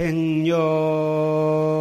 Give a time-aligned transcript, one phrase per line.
[0.00, 1.79] 백년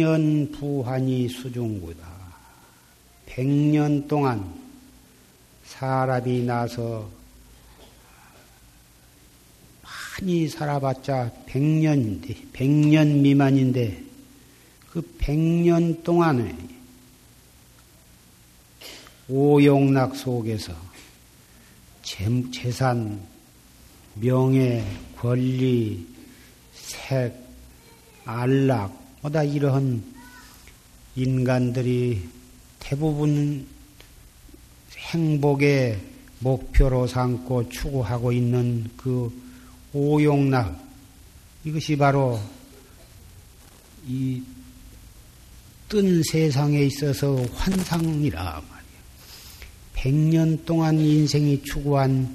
[0.03, 2.09] 백년 부한이 수중구다.
[3.25, 4.53] 백년 동안
[5.65, 7.09] 사람이 나서
[9.81, 14.03] 많이 살아봤자 백년인데, 백년 미만인데,
[14.91, 16.53] 그 백년 동안에
[19.29, 20.75] 오용락 속에서
[22.03, 23.21] 재- 재산,
[24.15, 24.85] 명예,
[25.17, 26.05] 권리,
[26.75, 27.35] 색,
[28.25, 30.03] 안락, 뭐다 이러한
[31.17, 32.29] 인간들이
[32.79, 33.67] 대부분
[34.97, 35.99] 행복의
[36.41, 39.33] 목표로 삼고 추구하고 있는 그
[39.93, 40.79] 오용락,
[41.65, 42.39] 이것이 바로
[44.07, 44.43] 이
[45.93, 48.63] 뜬 세상에 있어서 환상이라 말이야.
[49.93, 52.35] 백년 동안 인생이 추구한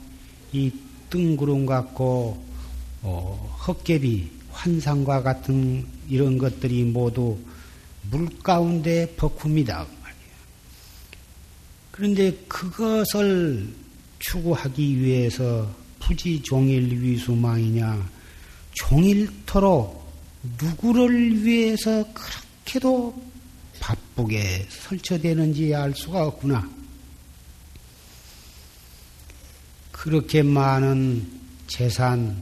[0.53, 0.72] 이
[1.09, 2.38] 뜬구름 같고
[3.02, 7.38] 어, 헛개비, 환상과 같은 이런 것들이 모두
[8.09, 9.13] 물 가운데
[10.01, 10.18] 말이야.
[11.91, 13.68] 그런데 그것을
[14.19, 15.69] 추구하기 위해서
[16.00, 18.09] 부지 종일 위수망이냐
[18.73, 20.07] 종일토록
[20.59, 23.28] 누구를 위해서 그렇게도
[23.79, 26.69] 바쁘게 설쳐되는지 알 수가 없구나.
[29.91, 31.28] 그렇게 많은
[31.67, 32.41] 재산,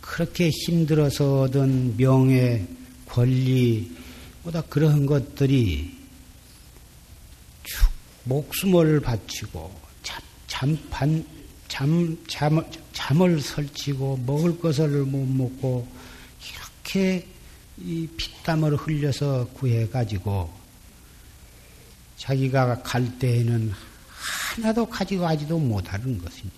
[0.00, 2.66] 그렇게 힘들어서 얻은 명예,
[3.08, 3.90] 권리,
[4.42, 5.96] 보다 그런 것들이
[7.64, 7.88] 축
[8.24, 11.26] 목숨을 바치고 잠, 잠반,
[11.68, 15.88] 잠, 잠, 잠을 설치고 먹을 것을 못 먹고
[16.50, 17.26] 이렇게
[17.78, 20.52] 이 피땀을 흘려서 구해가지고
[22.16, 23.72] 자기가 갈 때에는
[24.08, 26.50] 하나도 가져가지도 못하는 것이지.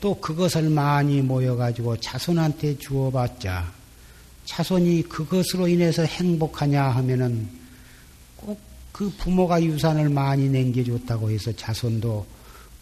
[0.00, 3.77] 또 그것을 많이 모여가지고 자손한테 주어봤자
[4.48, 7.48] 자손이 그것으로 인해서 행복하냐 하면은
[8.36, 12.26] 꼭 그 부모가 유산을 많이 남겨줬다고 해서 자손도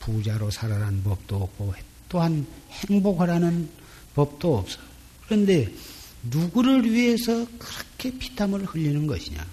[0.01, 1.75] 부자로 살아라는 법도 없고
[2.09, 3.69] 또한 행복하라는
[4.15, 4.79] 법도 없어.
[5.27, 5.71] 그런데
[6.23, 9.47] 누구를 위해서 그렇게 피땀을 흘리는 것이냐?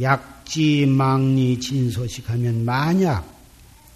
[0.00, 3.28] 약지 망리 진소식 하면 만약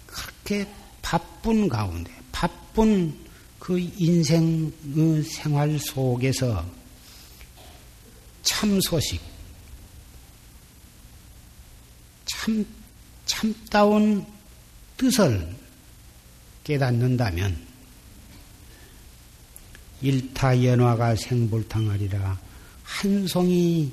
[0.05, 0.67] 그렇게
[1.01, 3.17] 바쁜 가운데 바쁜
[3.59, 6.65] 그 인생 의 생활 속에서
[8.41, 9.21] 참 소식
[12.25, 12.65] 참
[13.25, 14.25] 참다운
[14.97, 15.55] 뜻을
[16.63, 17.67] 깨닫는다면
[20.01, 22.39] 일타연화가 생불탕하리라
[22.83, 23.91] 한 송이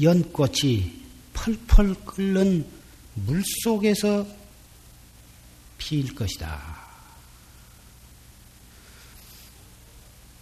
[0.00, 2.66] 연꽃이 펄펄 끓는
[3.14, 4.26] 물 속에서
[5.78, 6.73] 피일 것이다.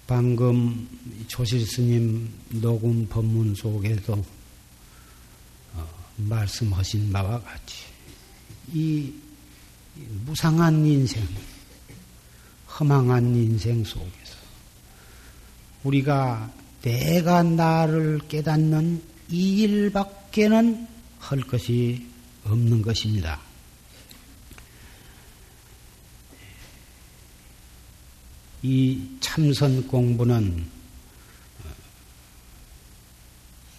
[0.06, 0.88] 방금
[1.28, 4.14] 조실 스님 녹음 법문 속에도
[5.74, 7.84] 어, 말씀하신 바와 같이
[8.72, 9.12] 이
[10.24, 11.26] 무상한 인생,
[12.68, 14.36] 허망한 인생 속에서
[15.84, 16.50] 우리가
[16.82, 20.88] 내가 나를 깨닫는 이 일밖에는
[21.18, 22.06] 할 것이
[22.44, 23.40] 없는 것입니다.
[28.62, 30.64] 이 참선 공부는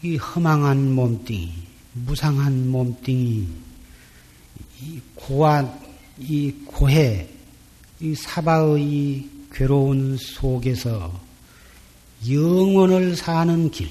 [0.04, 1.54] 이 허망한 몸뚱이,
[1.94, 3.48] 무상한 몸뚱이,
[4.82, 5.80] 이 고한,
[6.20, 7.30] 이 고해,
[8.02, 11.22] 이 사바의 괴로운 속에서
[12.30, 13.90] 영원을 사는 길,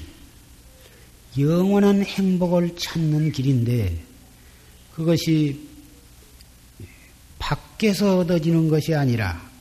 [1.39, 3.97] 영원한 행복을 찾는 길인데
[4.93, 5.59] 그것이
[7.39, 9.52] 밖에서 얻어지는 것이 아니라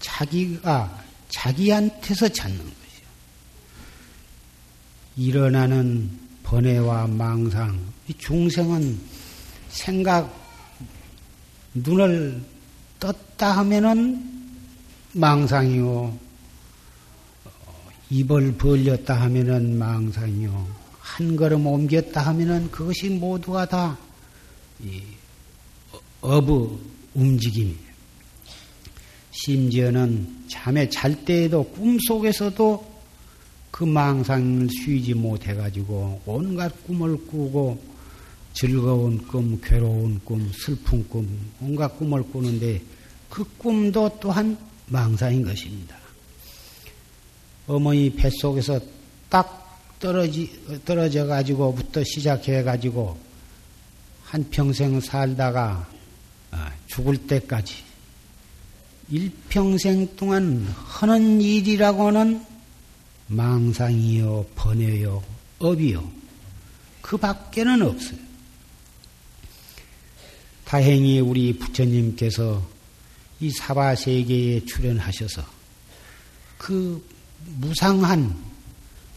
[0.00, 3.06] 자기가 자기한테서 찾는 것이요.
[5.16, 6.10] 일어나는
[6.42, 7.80] 번뇌와 망상,
[8.18, 8.98] 중생은
[9.68, 10.32] 생각,
[11.74, 12.42] 눈을
[13.00, 14.36] 떴다 하면은
[15.12, 16.18] 망상이요.
[18.10, 20.86] 입을 벌렸다 하면은 망상이요.
[21.00, 23.98] 한 걸음 옮겼다 하면은 그것이 모두가 다
[26.20, 26.78] 어부
[27.14, 27.85] 움직임이에요.
[29.36, 32.96] 심지어는 잠에 잘 때에도 꿈속에서도
[33.70, 37.78] 그 망상을 쉬지 못해가지고 온갖 꿈을 꾸고
[38.54, 41.28] 즐거운 꿈, 괴로운 꿈, 슬픈 꿈,
[41.60, 42.80] 온갖 꿈을 꾸는데
[43.28, 44.56] 그 꿈도 또한
[44.86, 45.94] 망상인 것입니다.
[47.66, 48.80] 어머니 뱃속에서
[49.28, 50.50] 딱 떨어지,
[50.86, 53.18] 떨어져 가지고부터 시작해 가지고
[54.24, 55.86] 한 평생 살다가
[56.50, 57.85] 아, 죽을 때까지
[59.08, 62.44] 일평생 동안 하는 일이라고는
[63.28, 65.22] 망상이요, 번뇌요,
[65.58, 66.10] 업이요.
[67.02, 68.18] 그 밖에는 없어요.
[70.64, 72.66] 다행히 우리 부처님께서
[73.40, 75.44] 이 사바세계에 출연하셔서
[76.58, 77.06] 그
[77.58, 78.36] 무상한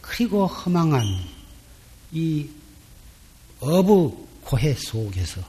[0.00, 1.04] 그리고 허망한
[2.12, 2.46] 이
[3.58, 5.42] 어부 고해 속에서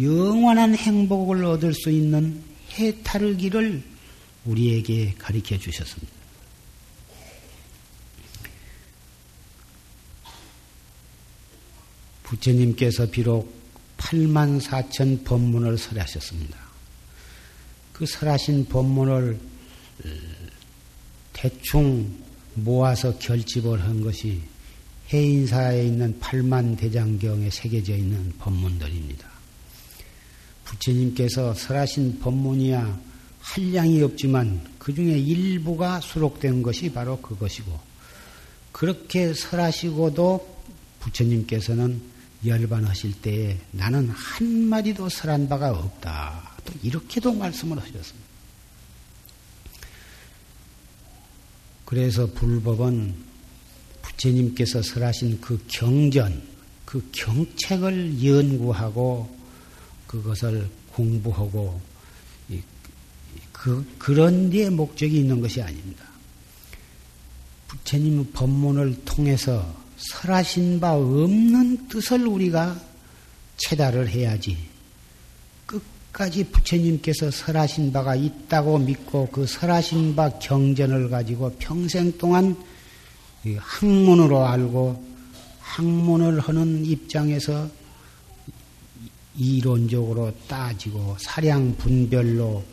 [0.00, 2.42] 영원한 행복을 얻을 수 있는
[2.78, 3.82] 해탈 길을
[4.44, 6.12] 우리에게 가르쳐 주셨습니다.
[12.22, 13.54] 부처님께서 비록
[13.98, 16.58] 8만 4천 법문을 설하셨습니다.
[17.92, 19.38] 그 설하신 법문을
[21.32, 22.12] 대충
[22.54, 24.42] 모아서 결집을 한 것이
[25.12, 29.35] 해인사에 있는 8만 대장경에 새겨져 있는 법문들입니다.
[30.66, 33.00] 부처님께서 설하신 법문이야
[33.40, 37.78] 한량이 없지만 그 중에 일부가 수록된 것이 바로 그것이고
[38.72, 40.56] 그렇게 설하시고도
[41.00, 42.02] 부처님께서는
[42.44, 46.56] 열반하실 때에 나는 한 마디도 설한 바가 없다.
[46.64, 48.26] 또 이렇게도 말씀을 하셨습니다.
[51.84, 53.14] 그래서 불법은
[54.02, 56.42] 부처님께서 설하신 그 경전,
[56.84, 59.34] 그 경책을 연구하고
[60.06, 61.80] 그것을 공부하고
[63.52, 66.04] 그, 그런 데 목적이 있는 것이 아닙니다.
[67.66, 72.80] 부처님 법문을 통해서 설하신 바 없는 뜻을 우리가
[73.56, 74.56] 체달을 해야지.
[75.66, 82.56] 끝까지 부처님께서 설하신 바가 있다고 믿고 그 설하신 바 경전을 가지고 평생 동안
[83.58, 85.04] 학문으로 알고
[85.60, 87.68] 학문을 하는 입장에서
[89.36, 92.64] 이론적으로 따지고 사량 분별로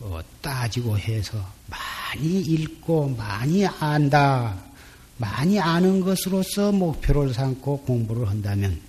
[0.00, 4.56] 어, 따지고 해서 많이 읽고 많이 안다.
[5.18, 8.80] 많이 아는 것으로서 목표를 삼고 공부를 한다면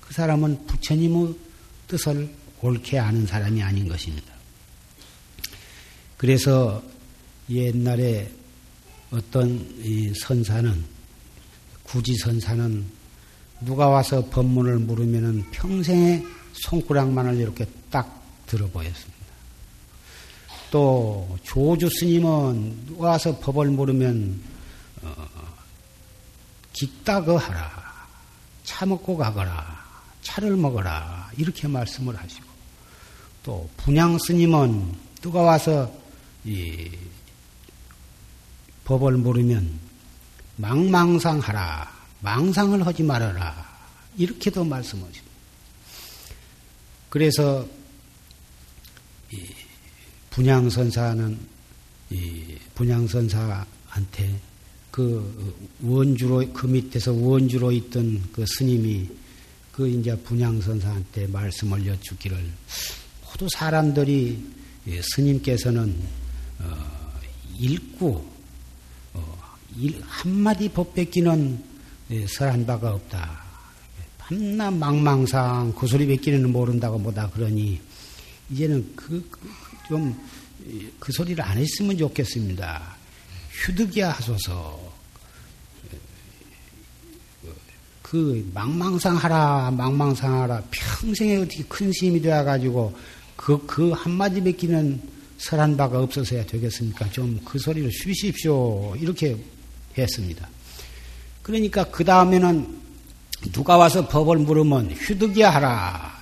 [0.00, 1.34] 그 사람은 부처님의
[1.88, 4.32] 뜻을 옳게 아는 사람이 아닌 것입니다.
[6.16, 6.80] 그래서
[7.50, 8.30] 옛날에
[9.10, 9.66] 어떤
[10.20, 10.84] 선사는
[11.82, 12.84] 구지 선사는
[13.62, 19.12] 누가 와서 법문을 물으면은 평생에 손가락만을 이렇게 딱 들어 보였습니다.
[20.70, 24.40] 또 조주 스님은 와서 법을 물으면
[25.02, 25.28] 어,
[26.72, 27.70] 기따거 하라,
[28.64, 29.84] 차 먹고 가거라,
[30.22, 32.46] 차를 먹어라 이렇게 말씀을 하시고
[33.42, 35.92] 또 분양 스님은 누가 와서
[36.44, 36.90] 이
[38.84, 39.78] 법을 물으면
[40.56, 43.66] 망망상하라, 망상을 하지 말아라
[44.16, 45.21] 이렇게도 말씀하시고
[47.12, 47.68] 그래서
[50.30, 51.38] 분양선사는
[52.74, 54.40] 분양선사한테
[54.90, 59.10] 그 원주로 그 밑에서 원주로 있던 그 스님이
[59.72, 62.50] 그 이제 분양선사한테 말씀을 여쭙기를
[63.26, 64.42] 모두 사람들이
[64.86, 65.94] 예, 스님께서는
[66.60, 67.20] 어,
[67.58, 68.26] 읽고
[69.12, 69.56] 어,
[70.06, 71.62] 한마디 법 뺏기는
[72.10, 73.41] 예, 설한 바가 없다.
[74.28, 77.80] 밤낮 망망상 그 소리 뺏기는 모른다고 뭐다 그러니
[78.50, 79.28] 이제는 그
[79.88, 80.16] 좀그
[80.64, 82.96] 그, 그 소리를 안 했으면 좋겠습니다.
[83.50, 84.92] 휴득이야 하소서.
[88.02, 92.94] 그 망망상하라 망망상하라 평생에 어떻게 큰 스님이 되어가지고
[93.36, 95.00] 그, 그 한마디 뱉기는
[95.38, 97.10] 설한 바가 없어서야 되겠습니까?
[97.10, 98.94] 좀 그 소리를 쉬십시오.
[98.96, 99.36] 이렇게
[99.98, 100.48] 했습니다.
[101.42, 102.81] 그러니까 그 다음에는
[103.50, 106.12] 누가 와서 법을 물으면 휴득이야 하라.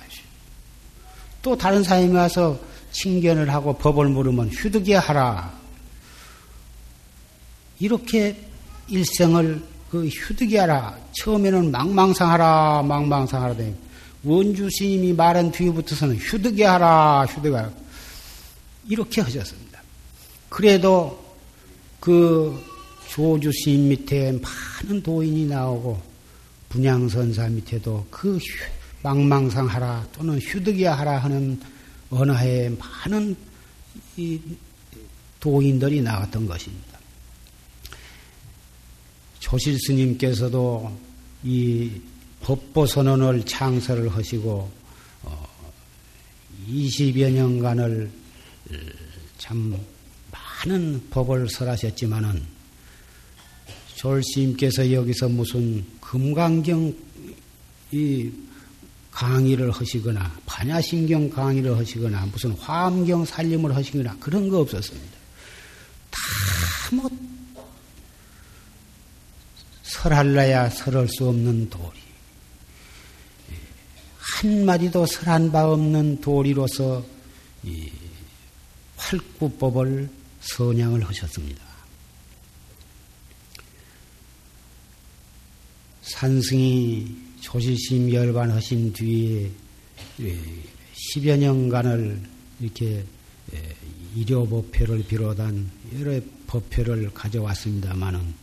[1.41, 2.59] 또 다른 사람이 와서
[2.91, 5.53] 칭견을 하고 법을 물으면 휴득이야 하라.
[7.79, 8.37] 이렇게
[8.87, 10.97] 일생을 그 휴득이하라.
[11.19, 13.55] 처음에는 망망상하라, 망망상하라.
[14.23, 17.71] 원주 스님이 말한 뒤부터서는 휴득이하라, 휴득하라.
[18.87, 19.81] 이렇게 하셨습니다.
[20.47, 21.19] 그래도
[21.99, 22.61] 그
[23.09, 26.10] 조주 스님 밑에 많은 도인이 나오고
[26.71, 28.39] 분양선사 밑에도 그
[29.03, 31.59] 망망상하라 또는 휴득이하라 하는
[32.09, 33.35] 언어에 많은
[35.39, 36.99] 도인들이 나왔던 것입니다.
[39.39, 40.97] 조실 스님께서도
[41.43, 41.91] 이
[42.41, 44.71] 법보 선언을 창설을 하시고
[45.23, 45.47] 어,
[46.69, 48.09] 20여 년간을
[49.37, 49.77] 참
[50.31, 52.41] 많은 법을 설하셨지만은
[53.95, 56.93] 졸스님께서 여기서 무슨 금강경
[57.91, 58.29] 이
[59.11, 65.17] 강의를 하시거나 반야신경 강의를 하시거나 무슨 화엄경 살림을 하시거나 그런 거 없었습니다.
[66.11, 67.09] 다뭐
[69.83, 72.01] 설할래야 설할 수 없는 도리.
[74.17, 77.05] 한마디도 설한 바 없는 도리로서
[77.63, 77.89] 이
[78.97, 80.09] 활구법을
[80.41, 81.70] 선양을 하셨습니다.
[86.21, 87.07] 산승이
[87.39, 89.49] 조실심 열반하신 뒤에
[91.15, 92.21] 10여 년간을
[92.59, 93.03] 이렇게
[94.15, 98.35] 일요 법회를 비롯한 여러 법회를 가져왔습니다마는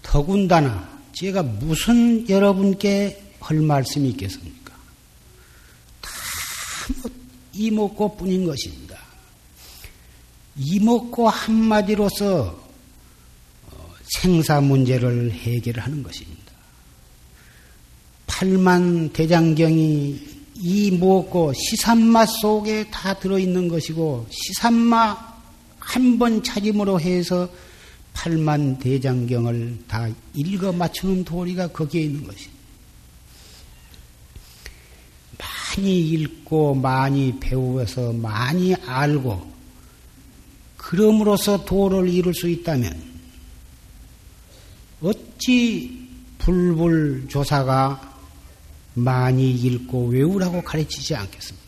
[0.00, 4.72] 더군다나 제가 무슨 여러분께 할 말씀이 있겠습니까?
[6.00, 6.10] 다
[7.02, 7.10] 뭐
[7.52, 8.98] 이먹고 뿐인 것입니다.
[10.56, 12.68] 이먹고 한마디로서
[13.66, 16.43] 어, 생사 문제를 해결하는 것입니다.
[18.36, 25.34] 팔만 대장경이 이 무엇고 시산마 속에 다 들어있는 것이고 시산마
[25.78, 27.48] 한 번 차림으로 해서
[28.12, 32.48] 팔만 대장경을 다 읽어 맞추는 도리가 거기에 있는 것이.
[35.38, 39.52] 많이 읽고 많이 배워서 많이 알고
[40.76, 43.00] 그럼으로써 도를 이룰 수 있다면
[45.02, 48.13] 어찌 불불조사가
[48.94, 51.64] 많이 읽고 외우라고 가르치지 않겠습니까?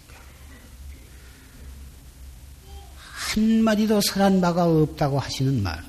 [3.34, 5.84] 한마디도 설한 바가 없다고 하시는 말은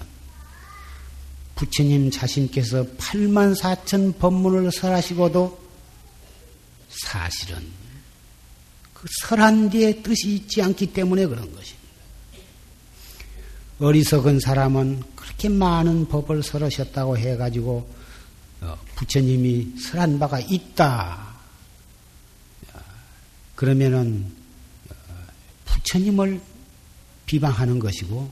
[1.55, 5.67] 부처님 자신께서 8만 4천 법문을 설하시고도
[6.89, 7.57] 사실은
[8.93, 11.87] 그 설한 뒤에 뜻이 있지 않기 때문에 그런 것입니다.
[13.79, 17.87] 어리석은 사람은 그렇게 많은 법을 설하셨다고 해가지고
[18.61, 21.26] 어, 부처님이 설한 바가 있다.
[23.57, 24.23] 그러면은
[24.89, 24.93] 어,
[25.65, 26.39] 부처님을
[27.25, 28.31] 비방하는 것이고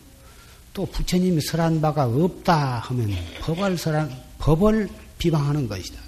[0.72, 3.10] 또 부처님이 설한 바가 없다 하면
[3.42, 6.00] 법을 설한, 법을 비방하는 것이다.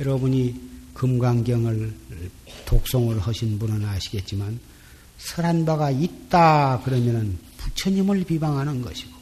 [0.00, 0.60] 여러분이
[0.94, 1.94] 금강경을
[2.64, 4.58] 독송을 하신 분은 아시겠지만
[5.18, 9.14] 설한 바가 있다 그러면은 부처님을 비방하는 것이고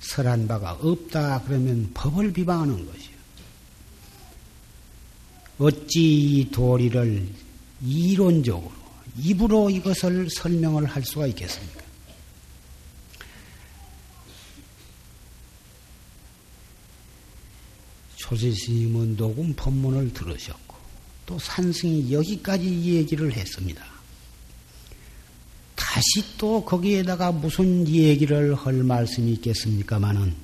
[0.00, 3.14] 설한 바가 없다 그러면 법을 비방하는 것이요.
[5.58, 7.28] 어찌 이 도리를
[7.84, 8.72] 이론적으로
[9.18, 11.84] 입으로 이것을 설명을 할 수가 있겠습니까?
[18.16, 20.74] 조지스님은 녹음 법문을 들으셨고
[21.26, 23.84] 또 산승이 여기까지 이 얘기를 했습니다.
[25.74, 30.34] 다시 또 거기에다가 무슨 얘기를 할 말씀이 있겠습니까마는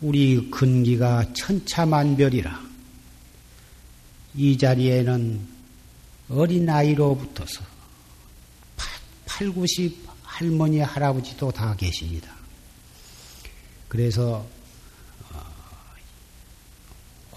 [0.00, 2.65] 우리 근기가 천차만별이라
[4.36, 5.40] 이 자리에는
[6.28, 7.62] 어린 아이로부터서
[9.26, 12.34] 8, 90 할머니 할아버지도 다 계십니다.
[13.88, 14.46] 그래서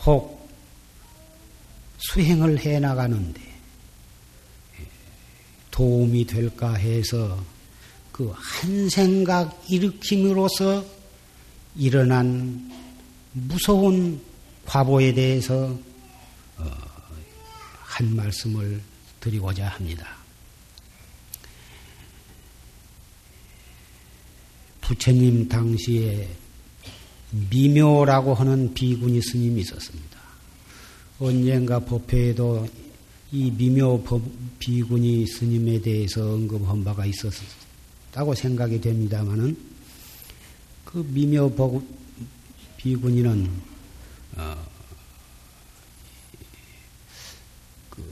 [0.06, 0.50] 혹
[2.00, 3.42] 수행을 해 나가는데
[5.72, 7.44] 도움이 될까 해서
[8.12, 10.86] 그 한 생각 일으킴으로써
[11.78, 12.70] 일어난
[13.32, 14.22] 무서운
[14.66, 15.74] 과보에 대해서
[16.58, 16.89] 어,
[18.00, 18.82] 한 말씀을
[19.20, 20.16] 드리고자 합니다.
[24.80, 26.30] 부처님 당시에
[27.50, 30.18] 미묘라고 하는 비구니 스님이 있었습니다.
[31.20, 32.70] 언젠가 법회에도
[33.34, 34.02] 이 미묘
[34.60, 39.58] 비구니 스님에 대해서 언급한 바가 있었다고 생각이 됩니다마는
[40.86, 41.84] 그 미묘
[42.78, 43.52] 비구니는
[44.38, 44.70] 어,
[47.90, 48.04] 그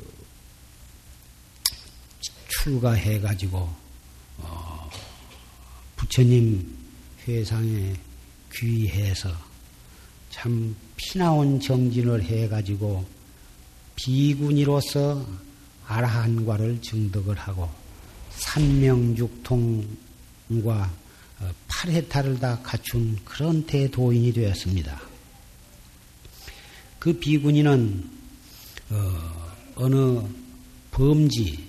[2.64, 3.70] 출가해 가지고
[4.38, 4.90] 어,
[5.96, 6.76] 부처님
[7.28, 7.94] 회상에
[8.54, 9.30] 귀해서
[10.30, 13.06] 참 피나온 정진을 해가지고
[13.96, 15.26] 비군이로서
[15.86, 17.70] 아라한과를 증득을 하고
[18.32, 19.88] 삼명육통과
[21.40, 25.00] 어, 팔해타를 다 갖춘 그런 대도인이 되었습니다.
[26.98, 28.10] 그 비군이는
[28.90, 30.22] 어, 느
[30.92, 31.67] 범지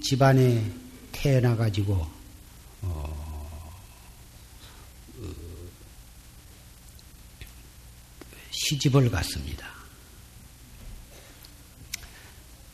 [0.00, 0.70] 집안에
[1.12, 2.06] 태어나 가지고
[2.82, 3.22] 어,
[8.50, 9.68] 시집을 갔습니다.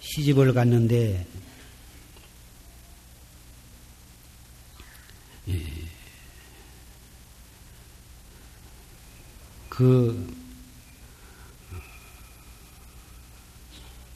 [0.00, 1.26] 시집을 갔는데
[5.48, 5.64] 예,
[9.68, 10.36] 그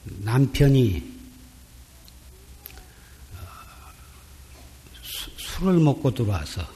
[0.04, 1.11] 남편이
[5.62, 6.66] 술을 먹고 들어와서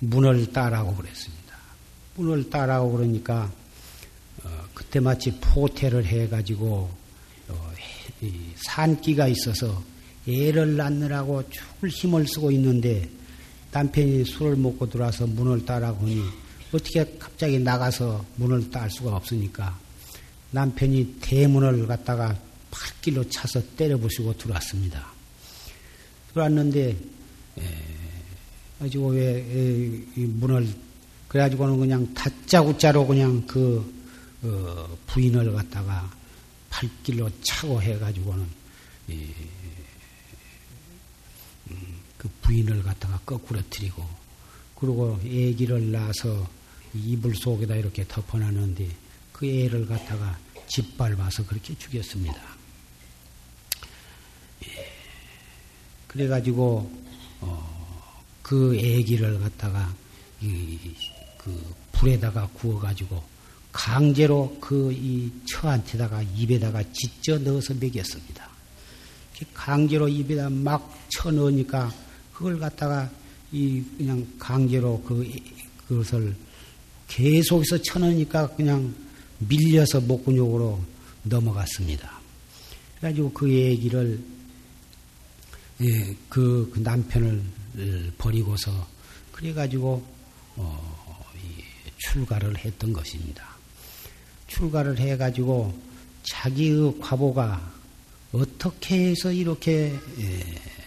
[0.00, 1.54] 문을 따라고 그랬습니다.
[2.16, 3.52] 문을 따라고 그러니까
[4.42, 6.90] 어, 그때 마치 포태를 해가지고
[7.48, 7.72] 어,
[8.56, 9.84] 산기가 있어서
[10.26, 13.19] 애를 낳느라고 죽을 힘을 쓰고 있는데
[13.72, 16.22] 남편이 술을 먹고 들어와서 문을 따라고 하니
[16.72, 19.78] 어떻게 갑자기 나가서 문을 딸 수가 없으니까
[20.50, 22.36] 남편이 대문을 갖다가
[22.70, 25.06] 팔길로 차서 때려 부시고 들어왔습니다.
[26.32, 26.96] 들어왔는데
[28.78, 29.42] 가지고 왜
[30.16, 30.68] 문을
[31.28, 34.00] 그래가지고는 그냥 다짜고짜로 그냥 그
[34.42, 36.10] 어, 부인을 갖다가
[36.70, 38.46] 팔길로 차고 해가지고는
[39.10, 39.34] 음,
[42.20, 44.06] 그 부인을 갖다가 거꾸로 트리고
[44.74, 46.46] 그리고 애기를 낳아서
[46.92, 48.86] 이불 속에다 이렇게 덮어놨는데
[49.32, 52.38] 그 애를 갖다가 짓밟아서 그렇게 죽였습니다.
[54.66, 54.92] 예.
[56.08, 56.92] 그래가지고
[57.40, 59.94] 어, 그 애기를 갖다가
[60.42, 60.78] 이,
[61.38, 63.24] 그 불에다가 구워가지고
[63.72, 68.50] 강제로 그 이 처한테다가 입에다가 찢어 넣어서 먹였습니다.
[69.54, 71.90] 강제로 입에다 막 쳐넣으니까
[72.40, 73.10] 그걸 갖다가
[73.52, 75.30] 이 그냥 강제로 그
[75.86, 76.34] 그것을
[77.06, 78.94] 계속해서 쳐넣으니까 그냥
[79.40, 80.82] 밀려서 목근육으로
[81.24, 82.18] 넘어갔습니다.
[82.98, 84.18] 그래가지고 그 얘기를
[85.82, 87.42] 예, 그, 그 남편을
[88.16, 88.88] 버리고서
[89.32, 90.02] 그래가지고
[90.56, 91.26] 어,
[91.98, 93.44] 출가를 했던 것입니다.
[94.46, 95.78] 출가를 해가지고
[96.22, 97.70] 자기의 과보가
[98.32, 100.79] 어떻게 해서 이렇게 예, 예,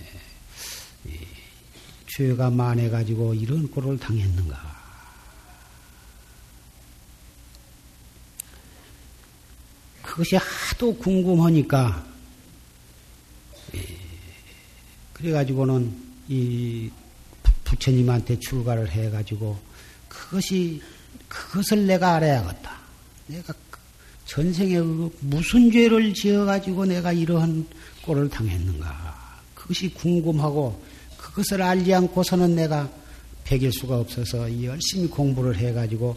[2.15, 4.73] 죄가 많아가지고 이런 꼴을 당했는가?
[10.04, 12.06] 그것이 하도 궁금하니까
[13.73, 13.84] 예,
[15.13, 15.91] 그래가지고는
[16.28, 16.91] 이
[17.63, 19.60] 부처님한테 출가를 해가지고
[20.08, 20.84] 그것이
[21.28, 22.78] 그것을 내가 알아야겠다.
[23.26, 23.54] 내가
[24.26, 27.67] 전생에 그 무슨 죄를 지어가지고 내가 이러한
[28.04, 29.41] 꼴을 당했는가.
[29.56, 30.92] 그것이 궁금하고
[31.34, 32.89] 그것을 알지 않고서는 내가
[33.43, 36.15] 배길 수가 없어서 열심히 공부를 해가지고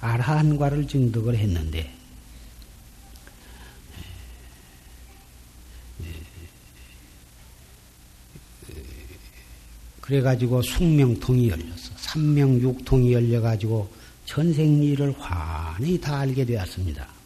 [0.00, 1.92] 아라한과를 증득을 했는데
[10.00, 11.92] 그래가지고 숙명통이 열렸어.
[11.98, 13.88] 삼명육통이 열려가지고
[14.24, 17.19] 전생일을 환히 다 알게 되었습니다.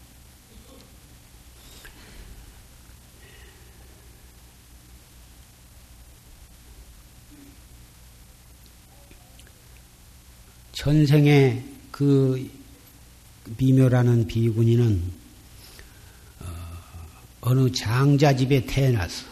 [10.74, 12.50] 전생에 그
[13.58, 15.02] 미묘라는 비구니는
[16.40, 16.46] 어,
[17.42, 19.24] 어느 장자 집에 태어났어.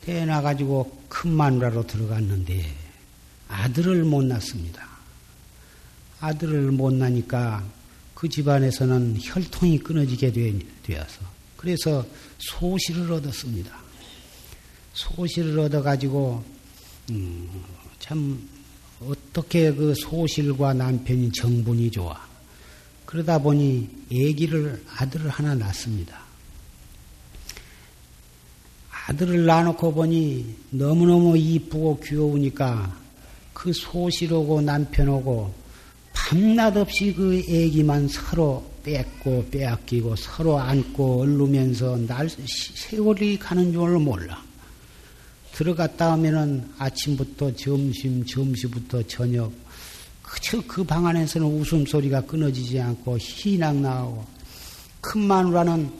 [0.00, 2.74] 태어나 가지고 큰 마누라로 들어갔는데
[3.48, 4.86] 아들을 못 낳습니다.
[6.20, 7.64] 아들을 못 낳으니까
[8.14, 10.32] 그 집안에서는 혈통이 끊어지게
[10.82, 11.20] 되어서
[11.56, 12.06] 그래서
[12.38, 13.76] 소실을 얻었습니다.
[14.94, 16.42] 소실을 얻어 가지고
[17.10, 17.48] 음,
[17.98, 18.48] 참
[19.00, 22.18] 어떻게 그 소실과 남편이 정분이 좋아.
[23.06, 26.20] 그러다 보니 아기를 아들을 하나 낳습니다.
[29.06, 32.96] 아들을 낳아놓고 보니 너무너무 이쁘고 귀여우니까
[33.52, 35.52] 그 소실하고 남편하고
[36.12, 44.42] 밤낮 없이 그 애기만 서로 뺏고 빼앗기고 서로 안고 얼르면서 날 세월이 가는 줄 몰라.
[45.54, 49.52] 들어갔다 하면은 아침부터 점심, 점심부터 저녁,
[50.66, 54.24] 그방 안에서는 웃음소리가 끊어지지 않고 희낙 나오고
[55.00, 55.92] 큰 마누라는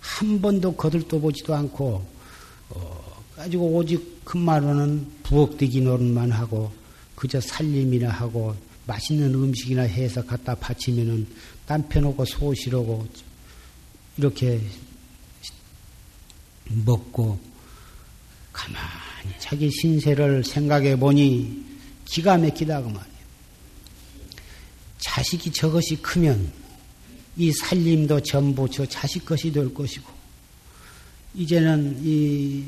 [0.00, 2.06] 한 번도 거들떠 보지도 않고
[2.70, 6.72] 어, 가지고 오직 큰 마누라는 부엌대기 노릇만 하고
[7.14, 11.26] 그저 살림이나 하고 맛있는 음식이나 해서 갖다 바치면은
[11.66, 13.06] 남편하고 소실하고
[14.16, 14.60] 이렇게
[16.84, 17.38] 먹고
[18.52, 19.01] 가만히
[19.38, 21.64] 자기 신세를 생각해 보니
[22.04, 23.12] 기가 막히다 그 말이에요.
[24.98, 26.52] 자식이 저것이 크면
[27.36, 30.10] 이 살림도 전부 저 자식 것이 될 것이고
[31.34, 32.62] 이제는 이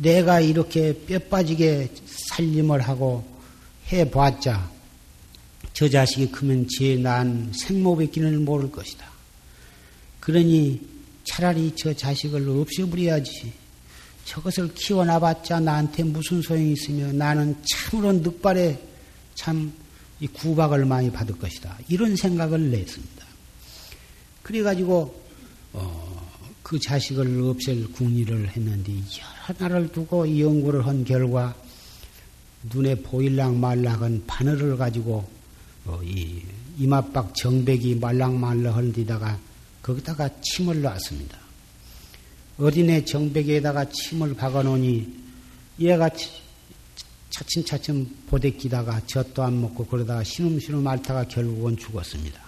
[0.00, 3.24] 내가 이렇게 뼈 빠지게 살림을 하고
[3.92, 4.70] 해 봤자
[5.72, 9.10] 저 자식이 크면 제 난 생모백기는 모를 것이다.
[10.20, 10.80] 그러니
[11.24, 13.52] 차라리 저 자식을 없애버려야지.
[14.26, 18.78] 저것을 키워놔봤자 나한테 무슨 소용이 있으며 나는 참으로 늑발에
[19.34, 19.72] 참
[20.32, 21.78] 구박을 많이 받을 것이다.
[21.88, 23.24] 이런 생각을 냈습니다.
[24.42, 25.22] 그래가지고
[25.72, 26.30] 어,
[26.62, 31.54] 그 자식을 없앨 궁리를 했는데 여러 날을 두고 연구를 한 결과
[32.72, 35.28] 눈에 보일랑 말락한 바늘을 가지고
[35.84, 36.42] 어, 이
[36.78, 39.38] 이마박 정백이 말랑말랑한 데다가
[39.82, 41.45] 거기다가 침을 놨습니다.
[42.58, 45.06] 어린애 정백에다가 침을 박아놓으니
[45.78, 46.10] 얘가
[47.30, 52.40] 차츰차츰 보대끼다가 젖도 안 먹고 그러다가 신음신음 앓다가 결국은 죽었습니다.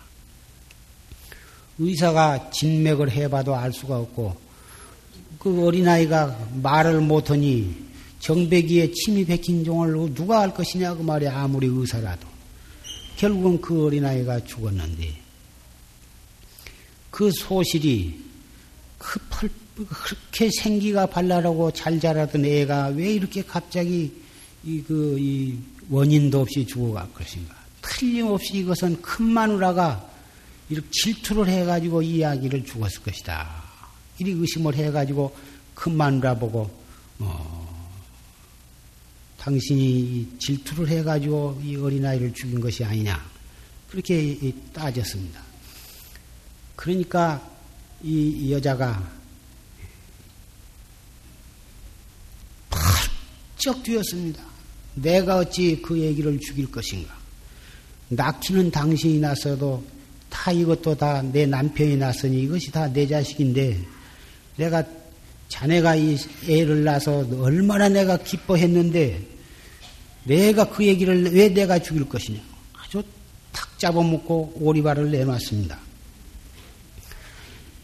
[1.78, 4.36] 의사가 진맥을 해봐도 알 수가 없고
[5.38, 7.88] 그 어린아이가 말을 못하니
[8.20, 12.26] 정백이에 침이 백힌 종을 누가 알 것이냐 그 말이 아무리 의사라도
[13.16, 15.14] 결국은 그 어린아이가 죽었는데
[17.10, 18.24] 그 소실이
[18.96, 19.50] 그 펄,
[19.86, 24.12] 그렇게 생기가 발랄하고 잘 자라던 애가 왜 이렇게 갑자기
[24.64, 25.56] 이, 그, 이
[25.88, 27.54] 원인도 없이 죽어갈 것인가.
[27.82, 30.10] 틀림없이 이것은 큰 마누라가
[30.68, 33.62] 이렇게 질투를 해가지고 이야기를 죽었을 것이다.
[34.18, 35.34] 이리 의심을 해가지고
[35.74, 36.70] 큰 마누라 보고,
[37.20, 37.68] 어,
[39.38, 43.24] 당신이 질투를 해가지고 이 어린아이를 죽인 것이 아니냐.
[43.88, 45.40] 그렇게 따졌습니다.
[46.76, 47.40] 그러니까
[48.02, 49.17] 이 여자가
[53.58, 54.42] 펄쩍 뛰었습니다.
[54.94, 57.14] 내가 어찌 그 얘기를 죽일 것인가.
[58.08, 59.84] 낳기는 당신이 낳았어도
[60.30, 63.78] 다 이것도 다 내 남편이 낳았으니 이것이 다 내 자식인데
[64.56, 64.82] 내가
[65.48, 66.16] 자네가 이
[66.48, 69.26] 애를 낳아서 얼마나 내가 기뻐했는데
[70.24, 72.40] 내가 그 얘기를 왜 내가 죽일 것이냐.
[72.74, 73.02] 아주
[73.52, 75.78] 탁 잡아먹고 오리발을 내놨습니다.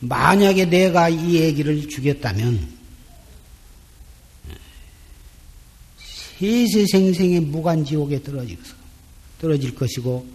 [0.01, 2.74] 만약에 내가 이 얘기를 죽였다면
[6.45, 10.27] 세세생생의 무간지옥에 떨어질, 것이고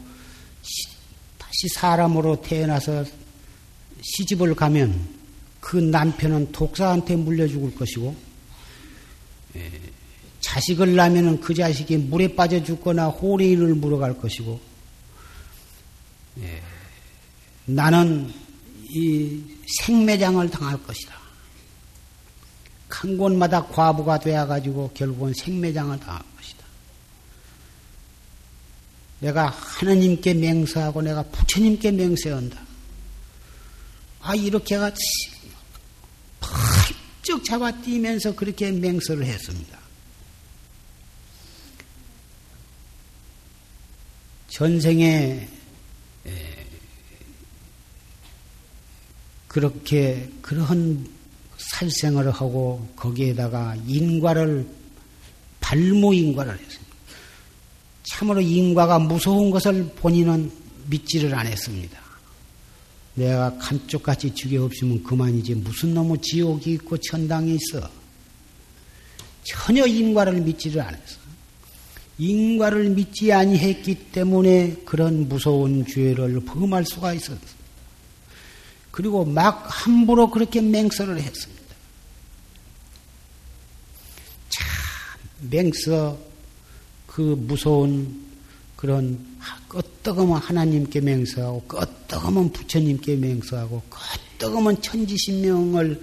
[1.38, 3.06] 다시 사람으로 태어나서
[4.02, 5.20] 시집을 가면
[5.60, 8.16] 그 남편은 독사한테 물려 죽을 것이고
[9.56, 9.72] 예,
[10.40, 14.60] 자식을 낳으면 그 자식이 물에 빠져 죽거나 호레인을 물어갈 것이고
[16.42, 16.62] 예,
[17.66, 18.32] 나는
[18.90, 19.42] 이
[19.82, 21.19] 생매장을 당할 것이다.
[22.90, 26.66] 한 곳마다 과부가 되어가지고 결국은 생매장을 당할 것이다.
[29.20, 32.60] 내가 하나님께 맹세하고 내가 부처님께 맹세한다.
[34.22, 34.92] 아, 이렇게가
[36.42, 39.80] 펄쩍 잡아뛰면서 그렇게 맹세를 했습니다.
[44.50, 45.48] 전생에
[49.48, 51.19] 그렇게 그러한
[51.60, 54.68] 살생을 하고 거기에다가 인과를
[55.60, 56.96] 발모 인과를 했습니다.
[58.04, 60.52] 참으로 인과가 무서운 것을 본인은
[60.88, 62.00] 믿지를 않았습니다.
[63.14, 67.90] 내가 감쪽같이 죽여 없으면 그만이지 무슨 놈의 지옥이 있고 천당이 있어.
[69.44, 71.20] 전혀 인과를 믿지를 않았어.
[72.18, 77.59] 인과를 믿지 아니했기 때문에 그런 무서운 죄를 범할 수가 있었어.
[78.92, 81.64] 그리고 막 함부로 그렇게 맹서를 했습니다.
[84.50, 84.68] 참
[85.50, 86.18] 맹서
[87.08, 88.28] 그 무서운
[88.76, 89.20] 그런
[89.68, 96.02] 끄떡하면 하나님께 맹서하고 끄떡하면 부처님께 맹서하고 끄떡하면 천지신명을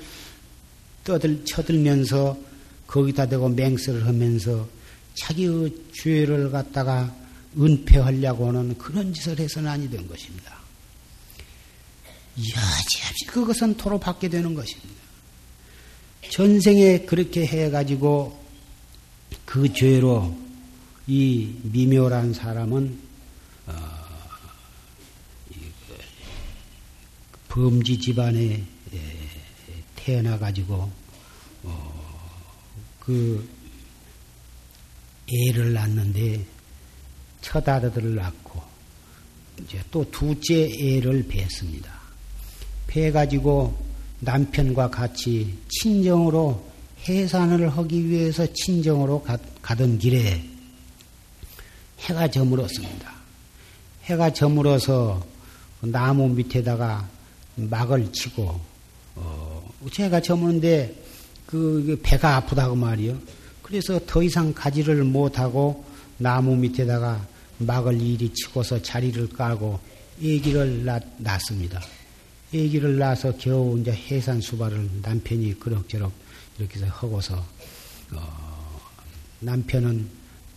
[1.05, 2.37] 떠들 쳐들면서
[2.87, 4.68] 거기다 대고 맹서를 하면서
[5.14, 7.14] 자기의 죄를 갖다가
[7.59, 10.56] 은폐하려고 하는 그런 짓을 해서는 아니 된 것입니다.
[12.38, 14.94] 여지없이 그것은 토로 받게 되는 것입니다.
[16.31, 18.44] 전생에 그렇게 해가지고
[19.44, 20.37] 그 죄로
[21.07, 22.99] 이 미묘한 사람은
[23.66, 23.72] 어,
[25.49, 25.99] 그
[27.49, 28.64] 범지 집안에
[29.94, 30.90] 태어나 가지고
[31.62, 32.46] 어,
[33.01, 33.49] 그
[35.29, 36.44] 애를 낳는데
[37.40, 38.62] 첫 아들을 낳고
[39.62, 41.96] 이제 또 둘째 애를 뱄습니다.
[42.87, 43.77] 배 가지고
[44.20, 46.64] 남편과 같이 친정으로
[47.09, 50.42] 해산을 하기 위해서 친정으로 가, 가던 길에
[52.01, 53.12] 해가 저물었습니다.
[54.05, 55.25] 해가 저물어서
[55.81, 57.09] 나무 밑에다가
[57.57, 58.61] 막을 치고
[59.16, 60.94] 어, 해가 저무는데
[61.46, 63.18] 그 배가 아프다고 말이요.
[63.62, 65.85] 그래서 더 이상 가지를 못하고
[66.18, 67.27] 나무 밑에다가
[67.59, 69.79] 막을 이리 치고서 자리를 까고
[70.22, 71.81] 애기를 낳, 낳습니다.
[72.53, 76.13] 애기를 낳아서 겨우 이제 해산 수발을 남편이 그럭저럭
[76.59, 77.47] 이렇게 해서 하고서
[78.13, 78.81] 어,
[79.41, 80.09] 남편은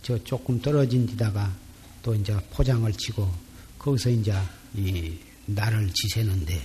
[0.02, 1.54] 저 조금 떨어진 데다가
[2.02, 3.30] 또 이제 포장을 치고
[3.78, 4.34] 거기서 이제
[4.74, 6.60] 이 나를 지새는데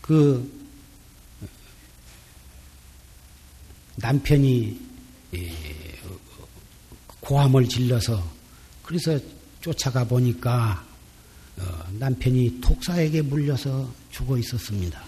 [0.00, 0.66] 그
[3.96, 4.80] 남편이
[7.20, 8.22] 고함을 질러서
[8.82, 9.18] 그래서
[9.66, 10.84] 쫓아가 보니까
[11.58, 11.62] 어,
[11.98, 15.02] 남편이 독사에게 물려서 죽어 있었습니다.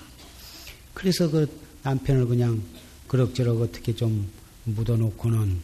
[0.92, 1.46] 그래서 그
[1.84, 2.60] 남편을 그냥
[3.06, 4.28] 그럭저럭 어떻게 좀
[4.64, 5.60] 묻어놓고는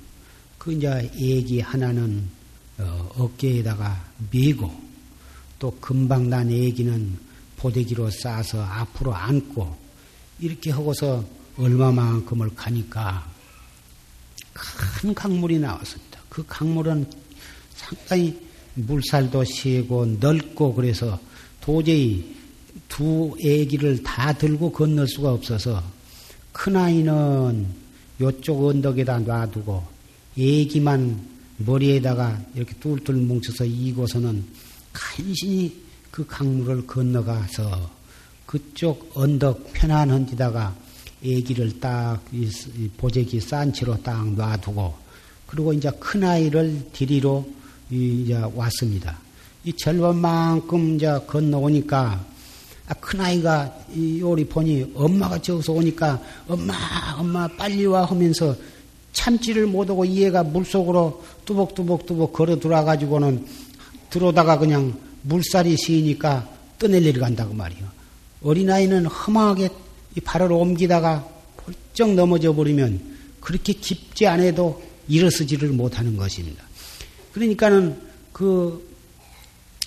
[0.59, 2.29] 그 이제 애기 하나는
[2.79, 4.73] 어, 깨에다가 메고
[5.59, 7.19] 또 금방 난 애기는
[7.57, 9.77] 보대기로 싸서 앞으로 안고
[10.39, 11.25] 이렇게 하고서
[11.57, 13.29] 얼마만큼을 가니까
[14.53, 16.21] 큰 강물이 나왔습니다.
[16.29, 17.11] 그 강물은
[17.75, 21.19] 상당히 물살도 세고 넓고 그래서
[21.61, 22.35] 도저히
[22.89, 25.83] 두 애기를 다 들고 건널 수가 없어서
[26.53, 27.67] 큰아이는
[28.21, 29.83] 요쪽 언덕에다 놔두고
[30.39, 34.45] 애기만 머리에다가 이렇게 뚫뚫 뭉쳐서 이고서는
[34.93, 37.91] 간신히 그 강물을 건너가서
[38.47, 40.77] 그쪽 언덕 편안한 데다가
[41.25, 42.23] 애기를 딱
[42.99, 44.95] 보재기 싼 채로 딱 놔두고
[45.47, 47.49] 그리고 이제 큰아이를 디리로
[47.91, 49.19] 이제 왔습니다.
[49.65, 52.25] 이 절반만큼 이제 건너오니까
[52.87, 53.75] 아, 큰아이가
[54.19, 56.75] 요리 보니 엄마가 저기서 오니까 엄마,
[57.19, 58.55] 엄마 빨리 와 하면서
[59.13, 63.47] 참지를 못하고 이해가 물속으로 뚜벅뚜벅뚜벅 걸어 들어와가지고는
[64.11, 64.93] 들어오다가 그냥
[65.23, 66.47] 물살이 시니까
[66.79, 67.87] 떠내려 간다고 말이요.
[68.43, 69.71] 어린아이는 험하게
[70.23, 73.01] 발을 옮기다가 펄쩍 넘어져 버리면
[73.41, 76.63] 그렇게 깊지 않아도 일어서지를 못하는 것입니다.
[77.35, 78.01] 그러니까는
[78.33, 78.89] 그,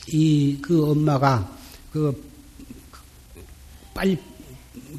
[0.10, 1.50] 이, 그 엄마가
[1.92, 2.24] 그
[3.94, 4.18] 빨리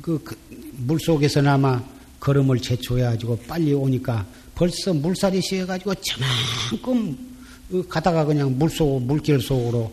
[0.01, 0.37] 그, 그
[0.79, 1.85] 물속에서나마
[2.19, 7.19] 걸음을 제초해가지고 빨리 오니까 벌써 물살이 씌어가지고 저만큼
[7.71, 9.93] 그 가다가 그냥 물속 물길 속으로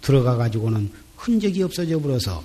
[0.00, 2.42] 들어가가지고는 흔적이 없어져 버려서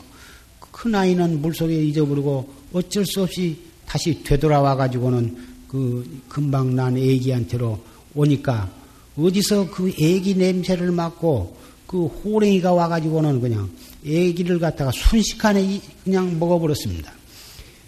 [0.60, 7.80] 큰 아이는 물속에 잊어버리고 어쩔 수 없이 다시 되돌아와가지고는 그 금방 난 애기한테로
[8.14, 8.77] 오니까
[9.18, 13.70] 어디서 그 애기 냄새를 맡고 그 호랭이가 와가지고는 그냥
[14.06, 17.12] 애기를 갖다가 순식간에 그냥 먹어버렸습니다.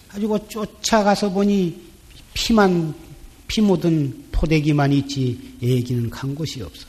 [0.07, 1.79] 가지고 쫓아가서 보니
[2.33, 2.93] 피만
[3.47, 6.87] 피 묻은 포대기만 있지 애기는 간 곳이 없어.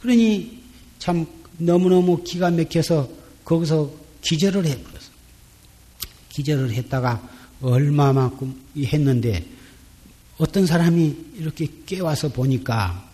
[0.00, 0.60] 그러니
[0.98, 1.24] 참
[1.58, 3.08] 너무너무 기가 막혀서
[3.44, 5.12] 거기서 기절을 해버렸어.
[6.30, 7.28] 기절을 했다가
[7.60, 9.44] 얼마만큼 했는데
[10.38, 13.11] 어떤 사람이 이렇게 깨와서 보니까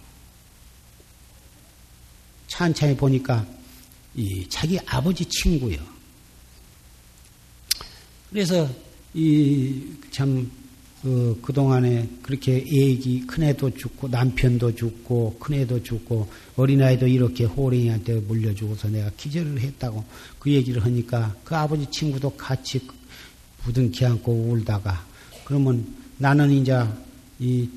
[2.49, 3.47] 찬찬히 보니까
[4.17, 5.79] 이 자기 아버지 친구요.
[8.31, 8.69] 그래서
[9.15, 10.51] 이참
[11.05, 19.11] 어, 그동안에 그렇게 애기, 큰애도 죽고, 남편도 죽고, 큰애도 죽고, 어린아이도 이렇게 호랭이한테 물려주고서 내가
[19.17, 20.05] 기절을 했다고
[20.41, 22.81] 그 얘기를 하니까 그 아버지 친구도 같이
[23.63, 25.07] 부둥키 안고 울다가
[25.45, 26.85] 그러면 나는 이제
[27.39, 27.69] 이,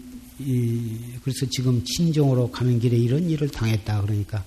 [0.46, 4.02] 이, 그래서 지금 친정으로 가는 길에 이런 일을 당했다.
[4.02, 4.44] 그러니까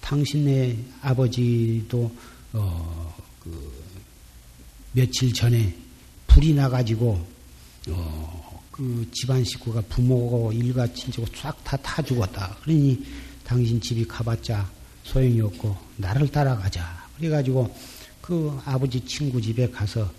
[0.00, 2.10] 당신네 아버지도,
[2.52, 3.72] 어, 그,
[4.92, 5.74] 며칠 전에
[6.26, 7.26] 불이 나가지고
[7.88, 12.56] 어, 그 집안 식구가 부모고 일가 친척고 싹 다 타 죽었다.
[12.62, 13.04] 그러니
[13.44, 14.68] 당신 집이 가봤자
[15.04, 17.06] 소용이 없고 나를 따라가자.
[17.16, 17.74] 그래가지고
[18.20, 20.10] 그 아버지 친구 집에 가서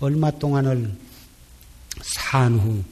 [0.00, 0.94] 얼마 동안을
[2.02, 2.82] 산후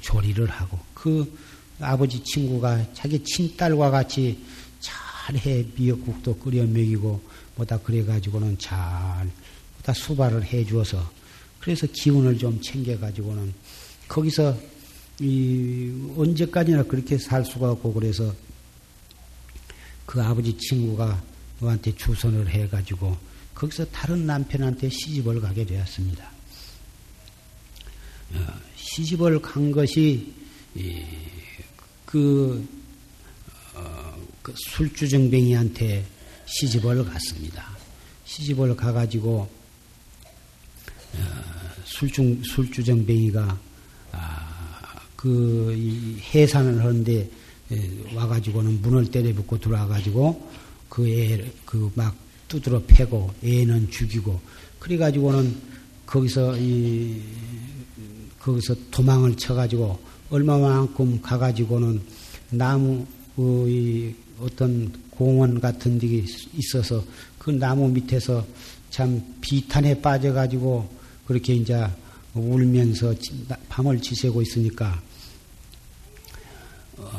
[0.00, 1.36] 조리를 하고 그
[1.80, 4.38] 아버지 친구가 자기 친딸과 같이
[4.80, 7.20] 잘해 미역국도 끓여 먹이고
[7.56, 8.74] 뭐다 그래가지고는 잘
[9.74, 11.10] 뭐다 수발을 해 주어서
[11.60, 13.54] 그래서 기운을 좀 챙겨가지고는
[14.08, 14.56] 거기서
[15.20, 18.34] 이 언제까지나 그렇게 살 수가 없고 그래서
[20.06, 21.22] 그 아버지 친구가
[21.60, 23.16] 너한테 주선을 해가지고
[23.54, 26.30] 거기서 다른 남편한테 시집을 가게 되었습니다.
[28.84, 30.32] 어, 시집을 간 것이
[32.04, 32.66] 그,
[33.74, 36.04] 어, 그 술주정뱅이한테
[36.46, 37.66] 시집을 갔습니다.
[38.26, 39.48] 시집을 가가지고
[41.14, 41.18] 어,
[41.84, 43.58] 술중 술주정뱅이가
[44.12, 47.28] 아, 그 해산을 하는데
[48.14, 50.50] 와가지고는 문을 때려붓고 들어와가지고
[50.90, 52.14] 그 애 그 막
[52.46, 54.38] 두드러 패고 애는 죽이고
[54.78, 55.56] 그래가지고는
[56.06, 57.20] 거기서 이
[58.44, 59.98] 거기서 도망을 쳐가지고
[60.30, 62.00] 얼마만큼 가가지고는
[62.50, 67.02] 나무 의 어떤 공원 같은 데 있어서
[67.38, 68.44] 그 나무 밑에서
[68.90, 70.88] 참 비탄에 빠져가지고
[71.26, 71.84] 그렇게 이제
[72.34, 73.14] 울면서
[73.68, 75.00] 밤을 지새고 있으니까
[76.98, 77.10] 어,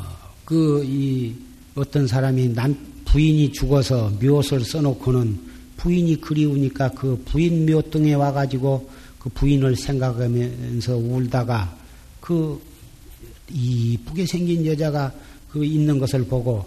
[0.44, 1.34] 그이
[1.74, 5.38] 어떤 사람이 남 부인이 죽어서 묘옷을 써놓고는
[5.76, 8.88] 부인이 그리우니까 그 부인 묘등에 와가지고
[9.26, 11.76] 그 부인을 생각하면서 울다가
[12.20, 12.62] 그
[13.50, 15.12] 이쁘게 생긴 여자가
[15.50, 16.64] 그 있는 것을 보고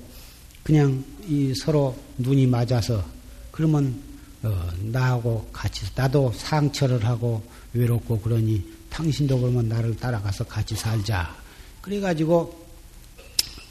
[0.62, 3.02] 그냥 이 서로 눈이 맞아서
[3.50, 3.96] 그러면
[4.44, 7.42] 어, 나하고 같이 나도 상처를 하고
[7.74, 11.34] 외롭고 그러니 당신도 그러면 나를 따라가서 같이 살자.
[11.80, 12.68] 그래가지고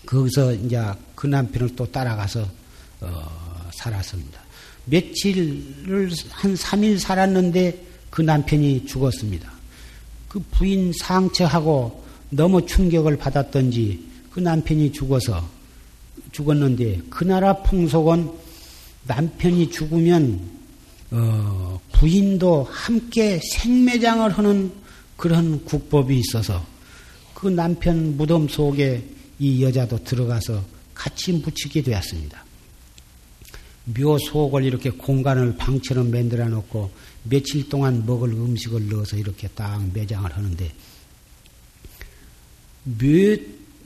[0.06, 0.82] 거기서 이제
[1.14, 2.48] 그 남편을 또 따라가서
[3.02, 4.40] 어, 살았습니다.
[4.86, 9.50] 며칠을 한 3일 살았는데 그 남편이 죽었습니다.
[10.28, 15.48] 그 부인 상처하고 너무 충격을 받았던지 그 남편이 죽어서
[16.32, 18.30] 죽었는데 그 나라 풍속은
[19.06, 20.58] 남편이 죽으면
[21.10, 24.70] 어, 부인도 함께 생매장을 하는
[25.16, 26.64] 그런 국법이 있어서
[27.34, 29.02] 그 남편 무덤 속에
[29.38, 30.62] 이 여자도 들어가서
[30.94, 32.44] 같이 묻히게 되었습니다.
[33.96, 36.90] 묘 속을 이렇게 공간을 방처럼 만들어 놓고
[37.24, 40.72] 며칠 동안 먹을 음식을 넣어서 이렇게 딱 매장을 하는데
[42.84, 43.36] 묘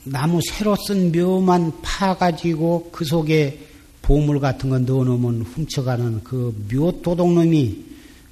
[0.05, 3.67] 나무 새로 쓴 묘만 파가지고 그 속에
[4.01, 7.85] 보물 같은 거 넣어놓으면 훔쳐가는 그 묘 도둑놈이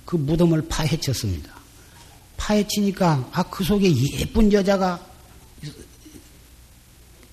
[0.04, 1.50] 그 무덤을 파헤쳤습니다.
[2.36, 5.00] 파헤치니까 아 그 속에 예쁜 여자가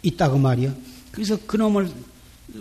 [0.03, 0.72] 있다고 말이요.
[1.11, 1.90] 그래서 그 놈을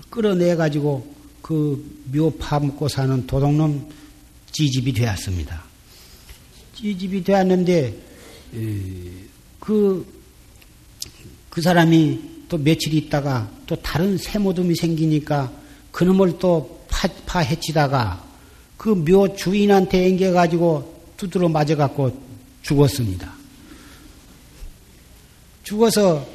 [0.10, 1.16] 끌어내 가지고
[1.48, 1.82] 그
[2.12, 3.90] 묘 파묻고 사는 도둑놈
[4.52, 5.64] 지집이 되었습니다.
[6.76, 7.96] 지집이 되었는데
[9.62, 10.06] 그그
[11.50, 15.50] 그 사람이 또 며칠 있다가 또 다른 새모듬이 생기니까
[15.94, 18.26] 그놈을 또 파, 파헤치다가
[18.76, 22.12] 그 묘 주인한테 앵겨가지고 두드러 맞아갖고
[22.62, 23.32] 죽었습니다.
[25.64, 26.28] 죽어서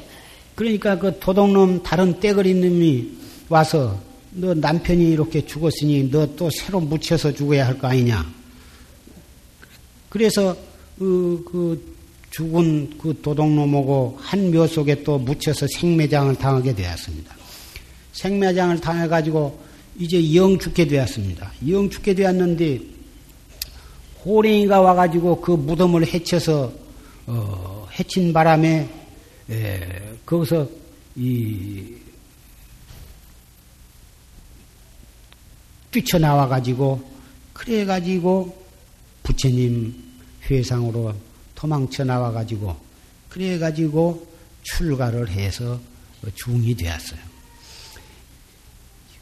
[0.55, 3.11] 그러니까 그 도둑놈 다른 떼거리 놈이
[3.49, 8.25] 와서 너 남편이 이렇게 죽었으니 너 또 새로 묻혀서 죽어야 할 거 아니냐.
[10.09, 10.55] 그래서
[10.97, 11.93] 그, 그
[12.31, 17.35] 죽은 그 도둑놈하고 한 묘 속에 또 묻혀서 생매장을 당하게 되었습니다.
[18.13, 19.59] 생매장을 당해가지고
[19.99, 21.51] 이제 영 죽게 되었습니다.
[21.69, 22.79] 영 죽게 되었는데
[24.25, 26.71] 호랭이가 와가지고 그 무덤을 해쳐서
[27.27, 28.89] 어, 해친 바람에
[29.51, 29.79] 에,
[30.25, 30.67] 거기서
[31.15, 31.85] 이
[35.93, 37.01] 뛰쳐나와 가지고
[37.53, 38.61] 그래 가지고
[39.21, 39.95] 부처님
[40.49, 41.13] 회상으로
[41.55, 42.75] 도망쳐 나와 가지고
[43.29, 44.27] 그래 가지고
[44.63, 45.79] 출가를 해서
[46.35, 47.19] 중이 되었어요.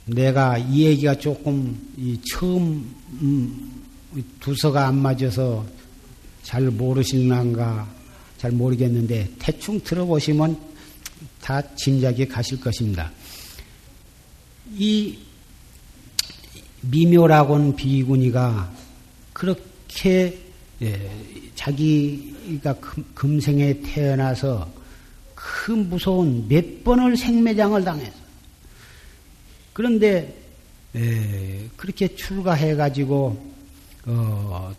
[0.05, 3.83] 내가 이 얘기가 조금 처음 음,
[4.39, 5.65] 두서가 안 맞아서
[6.43, 7.87] 잘 모르실랑가
[8.37, 10.59] 잘 모르겠는데 대충 들어보시면
[11.41, 13.11] 다 짐작이 가실 것입니다.
[14.73, 15.17] 이
[16.81, 18.71] 미묘라곤 비구니가
[19.33, 20.37] 그렇게
[20.81, 21.11] 예,
[21.55, 22.73] 자기가
[23.13, 24.67] 금, 생에 태어나서
[25.35, 28.13] 그 무서운 몇 번을 생매장을 당해서
[29.73, 30.35] 그런데
[30.95, 33.51] 예, 그렇게 출가해 가지고
[34.05, 34.73] 어,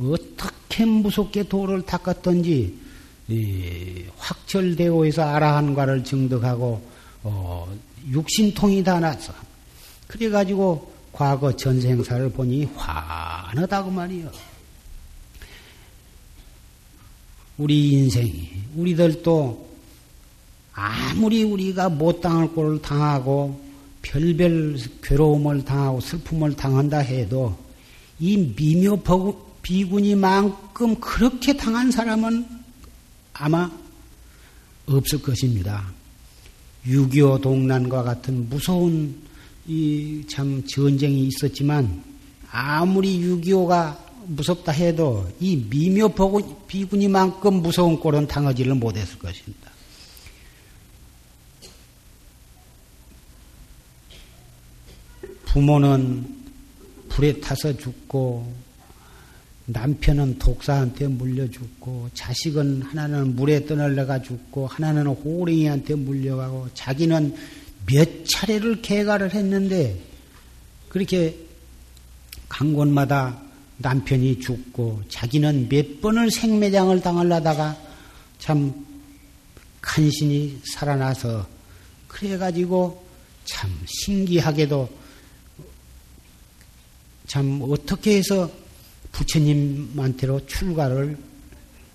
[0.00, 2.74] 어떻게 무섭게 도를 닦았던지
[4.16, 6.82] 확철대오에서 아라한과를 증득하고
[7.22, 7.78] 어,
[8.10, 9.32] 육신통이 다 났어.
[10.06, 14.30] 그래가지고 과거 전생사를 보니 환하다고 말이요.
[17.56, 19.68] 우리 인생이 우리들도
[20.72, 23.62] 아무리 우리가 못 당할 꼴을 당하고
[24.02, 27.56] 별별 괴로움을 당하고 슬픔을 당한다 해도
[28.18, 29.02] 이 미묘
[29.62, 32.44] 비군이만큼 그렇게 당한 사람은
[33.34, 33.70] 아마
[34.86, 35.92] 없을 것입니다.
[36.86, 39.23] 6.25 동란과 같은 무서운
[39.66, 42.02] 이 참 전쟁이 있었지만
[42.50, 43.96] 아무리 6.25가
[44.26, 46.14] 무섭다 해도 이 미묘
[46.66, 49.70] 비군이만큼 무서운 꼴은 당하지를 못했을 것입니다.
[55.46, 56.26] 부모는
[57.08, 58.52] 불에 타서 죽고
[59.66, 67.34] 남편은 독사한테 물려 죽고 자식은 하나는 물에 떠날려가 죽고 하나는 호랭이한테 물려가고 자기는
[67.86, 69.98] 몇 차례를 개가를 했는데
[70.88, 71.36] 그렇게
[72.48, 73.40] 간 곳마다
[73.78, 77.76] 남편이 죽고 자기는 몇 번을 생매장을 당하려다가
[78.38, 78.86] 참
[79.80, 81.46] 간신히 살아나서
[82.08, 83.04] 그래가지고
[83.44, 84.88] 참 신기하게도
[87.26, 88.50] 참 어떻게 해서
[89.12, 91.18] 부처님한테로 출가를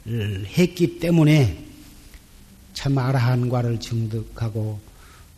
[0.07, 1.65] 했기 때문에
[2.73, 4.88] 참 아라한과를 증득하고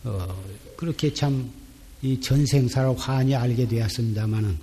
[0.04, 0.44] 어,
[0.76, 1.62] 그렇게 참
[2.04, 4.58] 이 전생사를 환히 알게 되었습니다마는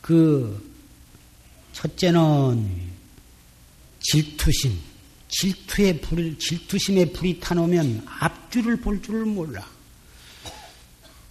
[0.00, 0.74] 그
[1.72, 2.66] 첫째는
[4.00, 4.78] 질투심,
[5.28, 9.68] 질투의 불, 질투심에 불이 타놓으면 앞줄을 볼 줄을 몰라.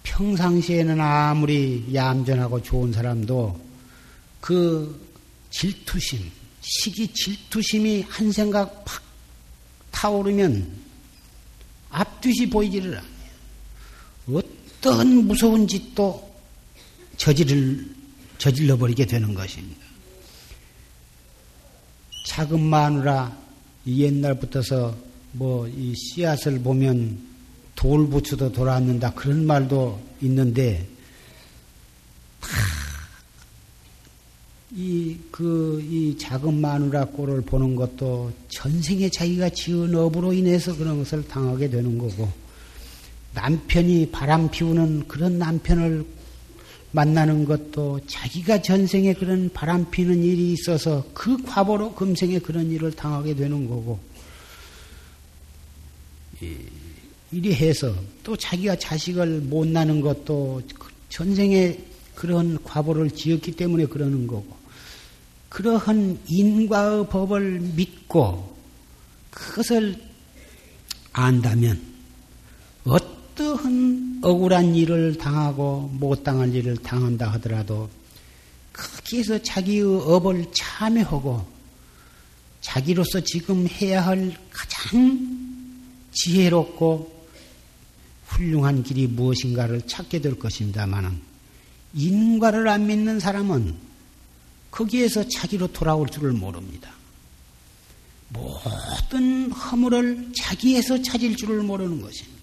[0.03, 3.59] 평상시에는 아무리 얌전하고 좋은 사람도
[4.41, 5.09] 그
[5.49, 6.29] 질투심,
[6.61, 9.04] 시기 질투심이 한 생각 팍
[9.95, 10.67] 타오르면
[11.89, 13.15] 앞뒤이 보이지를 않아요.
[14.33, 16.35] 어떤 무서운 짓도
[17.15, 17.87] 저지를,
[18.37, 19.85] 저질러 버리게 되는 것입니다.
[22.27, 23.37] 작은 마누라
[23.87, 24.95] 옛날부터서
[25.33, 27.17] 뭐 이 씨앗을 보면
[27.75, 30.87] 돌부처도 돌아앉는다 그런 말도 있는데
[34.77, 41.25] 이, 그, 이 작은 마누라 꼴을 보는 것도 전생에 자기가 지은 업으로 인해서 그런 것을
[41.25, 42.29] 당하게 되는 거고,
[43.33, 46.05] 남편이 바람 피우는 그런 남편을
[46.91, 53.33] 만나는 것도 자기가 전생에 그런 바람 피는 일이 있어서 그 과보로 금생에 그런 일을 당하게
[53.33, 53.99] 되는 거고,
[57.31, 60.61] 이리 해서 또 자기가 자식을 못 낳는 것도
[61.07, 61.77] 전생에
[62.13, 64.64] 그런 과보를 지었기 때문에 그러는 거고
[65.55, 68.57] 그러한 인과의 법을 믿고
[69.31, 69.95] 그것을
[71.13, 71.81] 안다면
[72.83, 77.89] 어떠한 억울한 일을 당하고 못 당할 일을 당한다 하더라도
[78.73, 81.47] 거기에서 자기의 업을 참여하고
[82.59, 85.25] 자기로서 지금 해야 할 가장
[86.11, 87.27] 지혜롭고
[88.25, 91.17] 훌륭한 길이 무엇인가를 찾게 될 것입니다만은
[91.93, 93.84] 인과를 안 믿는 사람은
[94.75, 96.91] 거기에서 자기로 돌아올 줄을 모릅니다.
[98.29, 102.35] 모든 허물을 자기에서 찾을 줄을 모르는 것입니다.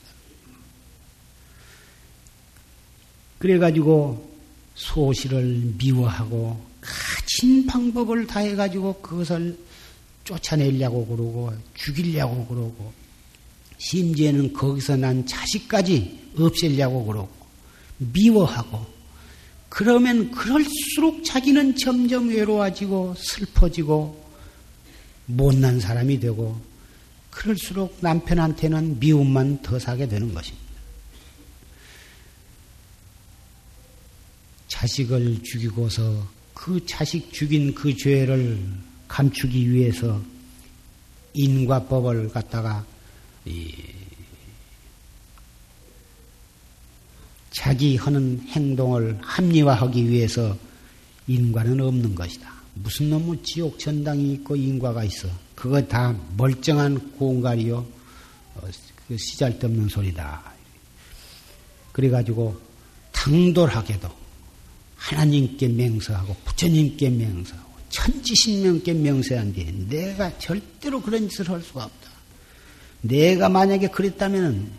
[3.39, 4.33] 그래가지고
[4.75, 9.59] 소시를 미워하고 가진 방법을 다해가지고 그것을
[10.25, 12.95] 쫓아내려고 그러고 죽이려고 그러고
[13.77, 17.31] 심지어는 거기서 난 자식까지 없애려고 그러고
[17.99, 18.87] 미워하고
[19.75, 24.23] 그러면 그럴수록 자기는 점점 외로워지고 슬퍼지고
[25.25, 26.61] 못난 사람이 되고
[27.31, 30.63] 그럴수록 남편한테는 미움만 더 사게 되는 것입니다.
[34.69, 38.63] 자식을 죽이고서 그 자식 죽인 그 죄를
[39.09, 40.21] 감추기 위해서
[41.33, 42.85] 인과법을 갖다가
[47.53, 50.57] 자기 하는 행동을 합리화하기 위해서
[51.27, 52.51] 인과는 없는 것이다.
[52.75, 55.29] 무슨 놈의 지옥 전당이 있고 인과가 있어.
[55.55, 57.77] 그거 다 멀쩡한 공갈이요.
[57.77, 58.61] 어,
[59.07, 60.43] 그 시잘데없는 소리다.
[61.93, 62.59] 그래가지고
[63.13, 64.09] 당돌하게도
[64.97, 72.11] 하나님께 맹세하고 부처님께 맹세하고 천지신명께 맹세한데 내가 절대로 그런 짓을 할 수가 없다.
[73.03, 74.71] 내가 만약에 그랬다면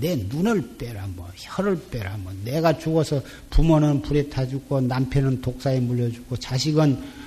[0.00, 5.78] 내 눈을 빼라, 뭐 혀를 빼라, 뭐 내가 죽어서 부모는 불에 타 죽고 남편은 독사에
[5.80, 7.20] 물려 죽고 자식은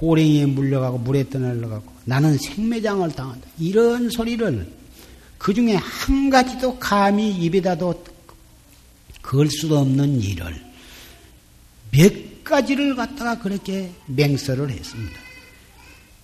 [0.00, 3.46] 호랭이에 물려가고 물에 떠날려가고 나는 생매장을 당한다.
[3.58, 4.66] 이런 소리를
[5.36, 8.04] 그 중에 한 가지도 감히 입에다도
[9.22, 10.70] 걸 수도 없는 일을
[11.90, 15.18] 몇 가지를 갖다가 그렇게 맹설을 했습니다.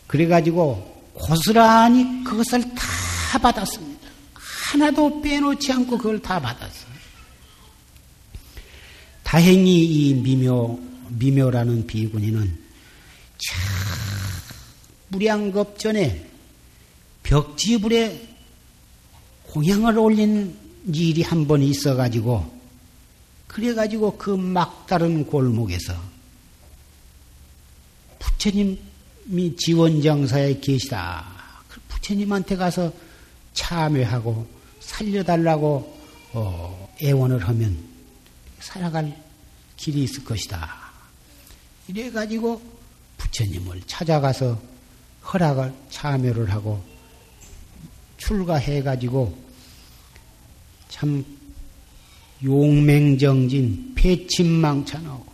[0.07, 3.96] 그래가지고 고스란히 그것을 다 받았습니다.
[4.71, 6.97] 하나도 빼놓지 않고 그걸 다 받았어요.
[9.23, 10.79] 다행히 이 미묘,
[11.11, 12.59] 미묘라는 비구니는
[13.39, 13.61] 참
[15.09, 16.27] 무량겁 전에
[17.23, 18.29] 벽지불에
[19.45, 20.57] 공양을 올린
[20.93, 22.55] 일이 한 번 있어가지고
[23.49, 25.95] 그래가지고 그 막다른 골목에서
[28.19, 31.25] 부처님이 지원장사에 계시다.
[31.69, 32.93] 그 부처님한테 가서
[33.55, 34.56] 참회하고
[34.87, 35.97] 살려달라고
[36.33, 37.77] 어, 애원을 하면
[38.61, 39.17] 살아갈
[39.77, 40.87] 길이 있을 것이다.
[41.89, 42.61] 이래가지고
[43.19, 44.61] 부처님을 찾아가서
[45.33, 46.83] 허락을 참여를 하고
[48.17, 49.47] 출가해가지고
[50.89, 51.25] 참
[52.43, 55.27] 용맹정진, 패침망찬하고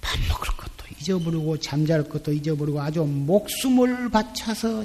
[0.00, 4.84] 밥 먹을 것도 잊어버리고 잠잘 것도 잊어버리고 아주 목숨을 바쳐서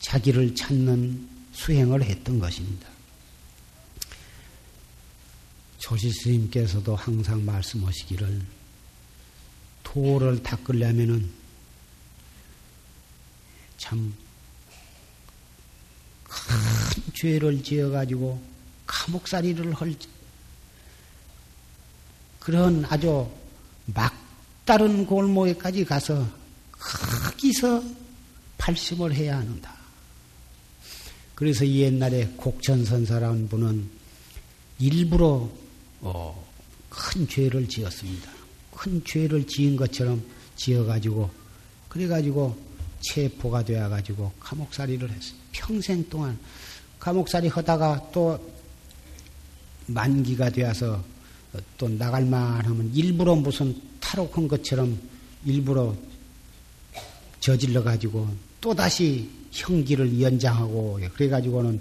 [0.00, 2.88] 자기를 찾는 수행을 했던 것입니다.
[5.78, 8.42] 조시 스님께서도 항상 말씀하시기를
[9.82, 11.30] 도를 닦으려면은
[13.78, 14.14] 참
[16.30, 18.40] 큰 죄를 지어가지고
[18.86, 19.94] 감옥살이를 할
[22.38, 23.30] 그런 아주
[23.86, 26.26] 막다른 골목에까지 가서
[26.72, 27.82] 거기서
[28.56, 29.79] 팔심을 해야 하는다.
[31.40, 33.88] 그래서 옛날에 곡천선사라는 분은
[34.78, 35.48] 일부러
[36.02, 36.46] 어,
[36.90, 38.30] 큰 죄를 지었습니다.
[38.70, 40.22] 큰 죄를 지은 것처럼
[40.56, 41.30] 지어가지고
[41.88, 42.54] 그래가지고
[43.00, 45.38] 체포가 되어가지고 감옥살이를 했어요.
[45.52, 46.38] 평생 동안
[46.98, 48.38] 감옥살이 하다가 또
[49.86, 51.02] 만기가 되어서
[51.78, 55.00] 또 나갈만 하면 일부러 무슨 탈옥한 것처럼
[55.46, 55.96] 일부러
[57.40, 58.28] 저질러 가지고
[58.60, 61.80] 또다시 형기를 연장하고 그래가지고는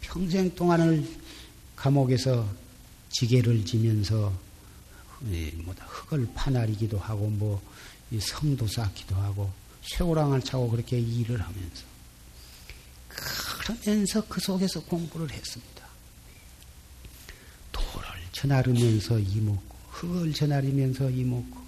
[0.00, 1.06] 평생 동안을
[1.76, 2.48] 감옥에서
[3.10, 4.32] 지게를 지면서
[5.64, 7.60] 뭐다 흙을 파나리기도 하고 뭐
[8.20, 9.50] 성도 쌓기도 하고
[9.82, 11.84] 쇠고랑을 차고 그렇게 일을 하면서
[13.08, 15.78] 그러면서 그 속에서 공부를 했습니다.
[18.38, 21.58] 전하르면서 이먹고 흙을 전하리면서 이먹고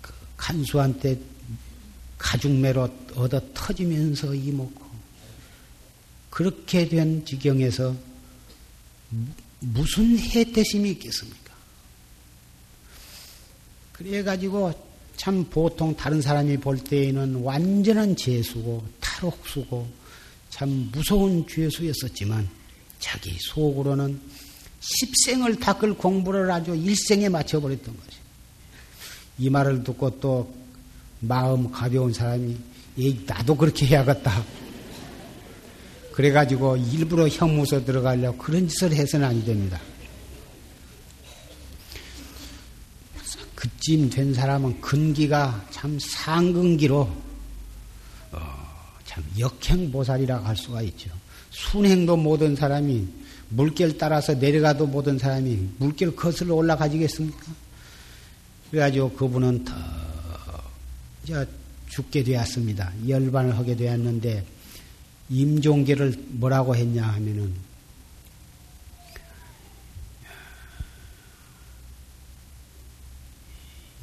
[0.00, 1.20] 그 간수한테
[2.24, 4.82] 가죽매로 얻어 터지면서 이먹고
[6.30, 7.94] 그렇게 된 지경에서
[9.60, 11.54] 무슨 해태심이 있겠습니까?
[13.92, 14.72] 그래가지고
[15.16, 19.86] 참 보통 다른 사람이 볼 때에는 완전한 재수고 탈옥수고
[20.48, 22.48] 참 무서운 죄수였었지만
[22.98, 24.20] 자기 속으로는
[24.80, 28.16] 십생을 닦을 공부를 아주 일생에 맞춰버렸던 거지.
[29.38, 30.63] 이 말을 듣고 또
[31.26, 32.56] 마음 가벼운 사람이
[33.26, 34.44] 나도 그렇게 해야겠다.
[36.12, 39.80] 그래가지고 일부러 형무소 들어가려고 그런 짓을 해서는 안 됩니다.
[43.54, 47.10] 그쯤 된 사람은 근기가 참 상근기로
[48.32, 48.38] 어,
[49.04, 51.10] 참 역행보살이라고 할 수가 있죠.
[51.50, 53.08] 순행도 못한 사람이
[53.48, 57.52] 물결 따라서 내려가도 못한 사람이 물결 거슬러 올라가지겠습니까?
[58.70, 59.74] 그래가지고 그분은 더
[61.24, 61.46] 이제
[61.88, 62.92] 죽게 되었습니다.
[63.08, 64.44] 열반을 하게 되었는데
[65.30, 67.54] 임종계를 뭐라고 했냐 하면은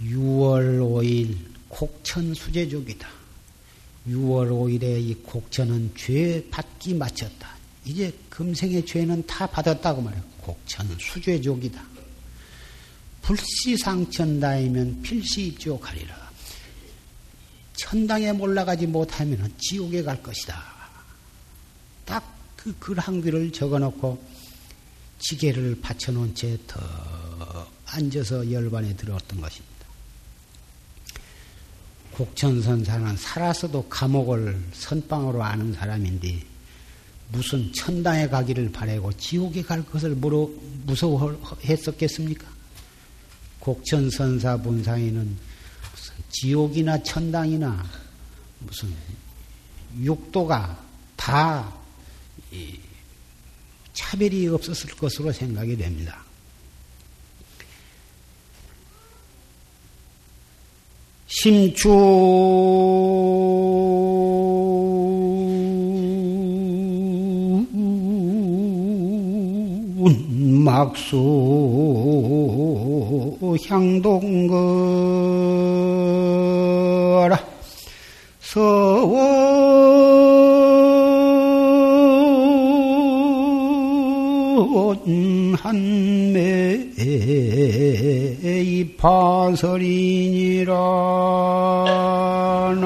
[0.03, 1.38] 6월5일
[1.69, 3.07] 곡천 수제족이다.
[4.09, 7.55] 6월 5일에 이 곡천은 죄 받기 마쳤다.
[7.86, 10.24] 이제 금생의 죄는 다 받았다고 말해요.
[10.41, 11.84] 곡천 수죄족이다.
[13.22, 16.30] 불시상천다이면 필시입지옥하리라.
[17.92, 20.64] 천당에 올라가지 못하면 지옥에 갈 것이다.
[22.06, 22.24] 딱
[22.56, 24.24] 그 글 한 귀를 적어놓고
[25.20, 26.80] 지게를 받쳐놓은 채 더
[27.88, 29.76] 앉아서 열반에 들어왔던 것입니다.
[32.14, 36.46] 곡천선사는 살아서도 감옥을 선방으로 아는 사람인데
[37.34, 42.48] 무슨 천당에 가기를 바라고 지옥에 갈 것을 무서워했었겠습니까?
[43.60, 45.51] 곡천선사 본상에는
[46.30, 47.84] 지옥이나 천당이나
[48.59, 48.93] 무슨
[49.99, 50.80] 육도가
[51.16, 51.74] 다
[53.93, 56.24] 차별이 없었을 것으로 생각이 됩니다.
[61.28, 61.89] 심추
[70.64, 71.18] 막수
[73.68, 75.80] 향동거라
[78.52, 79.16] 서원
[85.56, 86.97] 한매의
[88.97, 90.74] 파설이니라
[92.82, 92.86] 나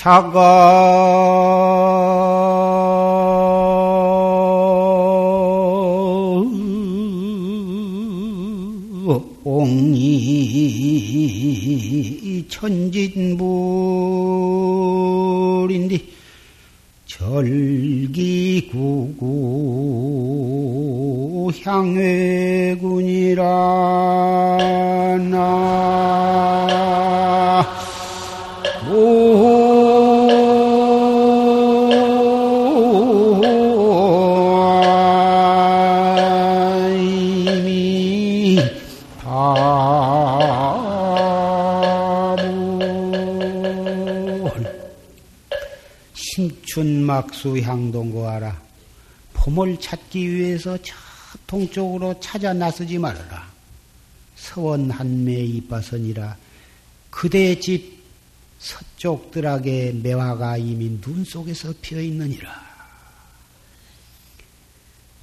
[0.00, 0.40] 차가
[9.44, 10.06] 옹이
[12.48, 13.50] 천진불인데
[17.04, 18.70] 절기구구
[21.62, 23.44] 향회군이라
[25.30, 26.00] 나.
[28.90, 29.49] 심
[47.20, 48.60] 춘막수 향동 거하라.
[49.34, 50.94] 봄을 찾기 위해서 저
[51.46, 53.50] 동쪽으로 찾아 나서지 말아라.
[54.36, 56.36] 서원 한매 이빠선이라
[57.10, 58.00] 그대 집
[58.58, 62.70] 서쪽들에게 매화가 이미 눈 속에서 피어 있느니라.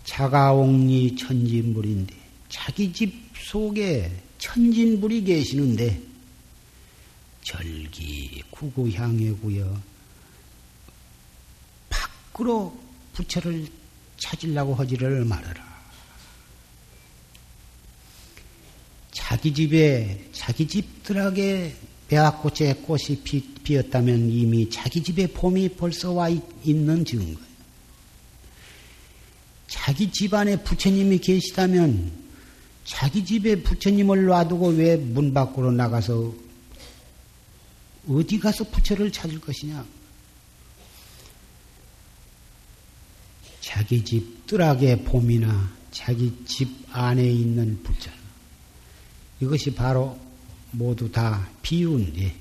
[0.05, 2.15] 자가옥리 천진불인데
[2.49, 6.01] 자기 집 속에 천진불이 계시는데
[7.43, 9.96] 절기 구구향회구여
[12.37, 12.77] 밖으로
[13.13, 13.67] 부처를
[14.17, 15.65] 찾으려고 하지를 말아라.
[19.11, 21.75] 자기 집에 자기 집들에게
[22.07, 27.41] 배화꽃에 꽃이 피, 었다면 이미 자기 집에 봄이 벌써 와 있 는 증거.
[29.67, 32.11] 자기 집안에 부처님이 계시다면
[32.85, 36.33] 자기 집에 부처님을 놔두고 왜 문 밖으로 나가서
[38.07, 39.85] 어디 가서 부처를 찾을 것이냐?
[43.77, 48.09] 자기 집 뜰하게 봄이나 자기 집 안에 있는 부처.
[49.39, 50.19] 이것이 바로
[50.71, 52.35] 모두 다 비유인데,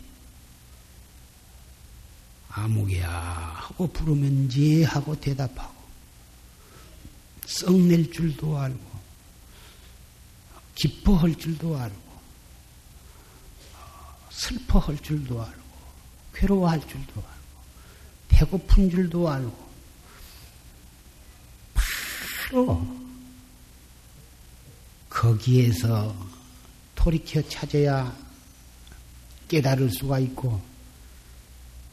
[2.49, 5.75] 아무개야 하고 부르면 지 하고 대답하고,
[7.45, 8.99] 썩낼 줄도 알고,
[10.75, 12.01] 기뻐할 줄도 알고,
[14.31, 15.63] 슬퍼할 줄도 알고,
[16.33, 17.31] 괴로워할 줄도 알고,
[18.29, 19.66] 배고픈 줄도 알고,
[22.47, 22.87] 바로
[25.09, 26.15] 거기에서
[26.95, 28.15] 돌이켜 찾아야
[29.49, 30.61] 깨달을 수가 있고,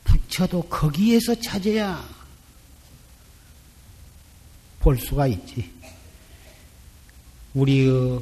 [0.04, 2.04] 부처도 거기에서 찾아야
[4.80, 5.72] 볼 수가 있지.
[7.54, 8.22] 우리의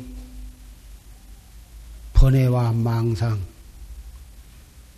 [2.13, 3.41] 번뇌와 망상,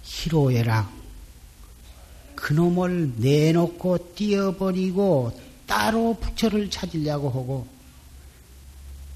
[0.03, 0.91] 희로애락,
[2.35, 7.67] 그놈을 내놓고 띄어버리고 따로 부처를 찾으려고 하고,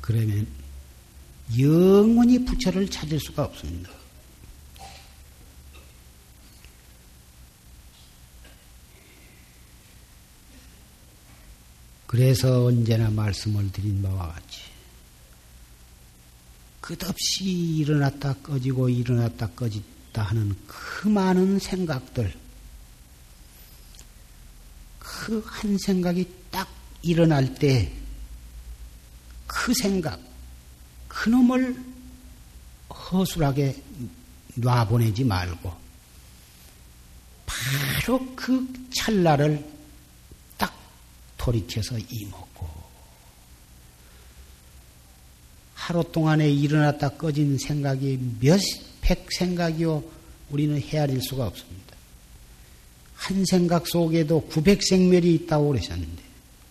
[0.02, 0.48] 그러면
[1.60, 3.92] 영원히 부처를 찾을 수가 없습니다.
[12.08, 14.62] 그래서 언제나 말씀을 드린 바와 같이
[16.82, 22.34] 끝없이 일어났다 꺼지고 일어났다 꺼졌다 하는 그 많은 생각들
[25.08, 26.68] 그 한 생각이 딱
[27.02, 27.92] 일어날 때
[29.48, 30.20] 그 생각
[31.08, 31.76] 그 놈을
[32.90, 33.82] 허술하게
[34.56, 35.74] 놔보내지 말고
[37.46, 39.78] 바로 그 찰나를
[41.38, 42.68] 돌이켜서 이먹고
[45.76, 50.04] 하루 동안에 일어났다 꺼진 생각이 몇백 생각이요
[50.50, 51.87] 우리는 헤아릴 수가 없습니다.
[53.18, 56.24] 한 생각 속에도 900생멸이 있다고 그러셨는데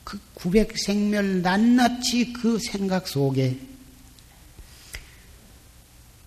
[0.05, 3.59] 그 900생멸 낱낱이 그 생각 속에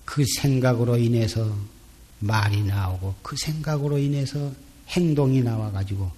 [0.04, 1.56] 그 생각으로 인해서
[2.20, 4.52] 말이 나오고 그 생각으로 인해서
[4.90, 6.12] 행동이 나와가지고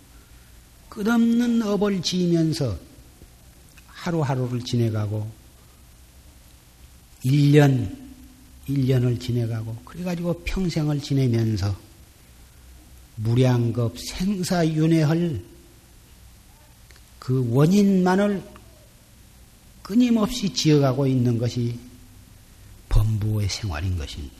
[0.89, 2.77] 끝없는 업을 지으면서
[3.87, 5.29] 하루하루를 지내가고
[7.23, 7.95] 1년,
[8.67, 11.90] 1년을 지내가고 그래가지고 평생을 지내면서
[13.15, 15.41] 무량겁 생사윤회할
[17.19, 18.43] 그 원인만을
[19.81, 21.77] 끊임없이 지어가고 있는 것이
[22.89, 24.35] 범부의 생활인 것입니다.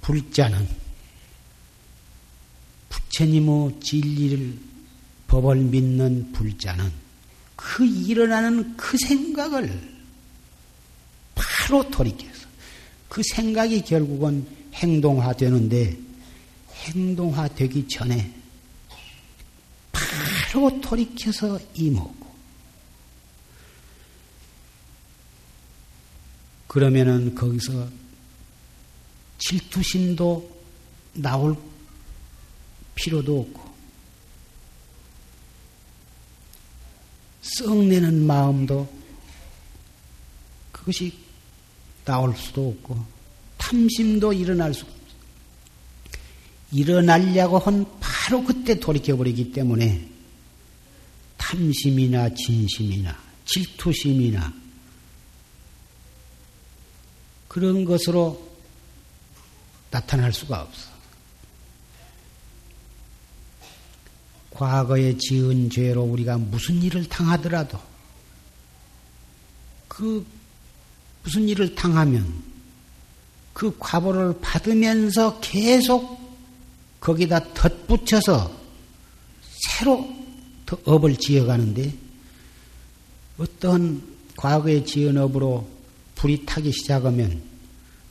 [0.00, 0.66] 불자는
[2.88, 4.58] 부처님의 진리를
[5.26, 6.90] 법을 믿는 불자는
[7.56, 9.94] 그 일어나는 그 생각을
[11.34, 12.46] 바로 돌이켜서
[13.08, 15.96] 그 생각이 결국은 행동화되는데
[16.84, 18.32] 행동화되기 전에
[19.92, 22.24] 바로 돌이켜서 이먹고
[26.68, 27.88] 그러면은 거기서
[29.38, 30.50] 질투심도
[31.14, 31.56] 나올
[32.94, 33.74] 필요도 없고,
[37.42, 38.92] 썩내는 마음도
[40.72, 41.16] 그것이
[42.04, 43.04] 나올 수도 없고,
[43.58, 44.84] 탐심도 일어날 수.
[46.74, 50.08] 일어나려고 한 바로 그때 돌이켜버리기 때문에
[51.36, 54.52] 탐심이나 진심이나 질투심이나
[57.46, 58.52] 그런 것으로
[59.90, 60.90] 나타날 수가 없어.
[64.50, 67.78] 과거에 지은 죄로 우리가 무슨 일을 당하더라도
[69.86, 70.26] 그
[71.22, 72.42] 무슨 일을 당하면
[73.52, 76.23] 그 과보를 받으면서 계속
[77.04, 78.50] 거기다 덧붙여서
[79.68, 80.08] 새로
[80.64, 81.92] 더 업을 지어가는데
[83.36, 84.02] 어떤
[84.36, 85.68] 과거에 지은 업으로
[86.14, 87.42] 불이 타기 시작하면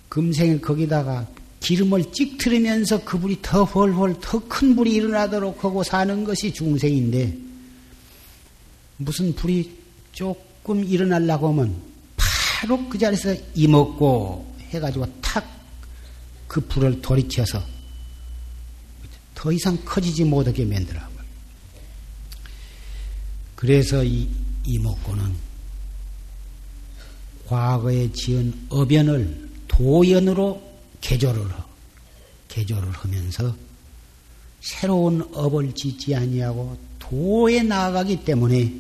[0.09, 1.27] 금생에 거기다가
[1.59, 7.35] 기름을 찍트리면서 그 불이 더 훨훨 더 큰 불이 일어나도록 하고 사는 것이 중생인데
[8.97, 9.71] 무슨 불이
[10.11, 11.75] 조금 일어나려고 하면
[12.15, 15.53] 바로 그 자리에서 이먹고 해가지고 탁
[16.53, 17.59] 그 불을 돌이켜서
[19.43, 21.05] 더 이상 커지지 못하게 만들어요.
[23.57, 24.29] 그래서 이
[24.63, 25.35] 이먹고는
[27.47, 30.63] 과거에 지은 어변을 도연으로
[31.01, 31.45] 개조를
[32.47, 33.53] 개조를 하면서
[34.61, 38.73] 새로운 업을 짓지 아니하고 도에 나아가기 때문에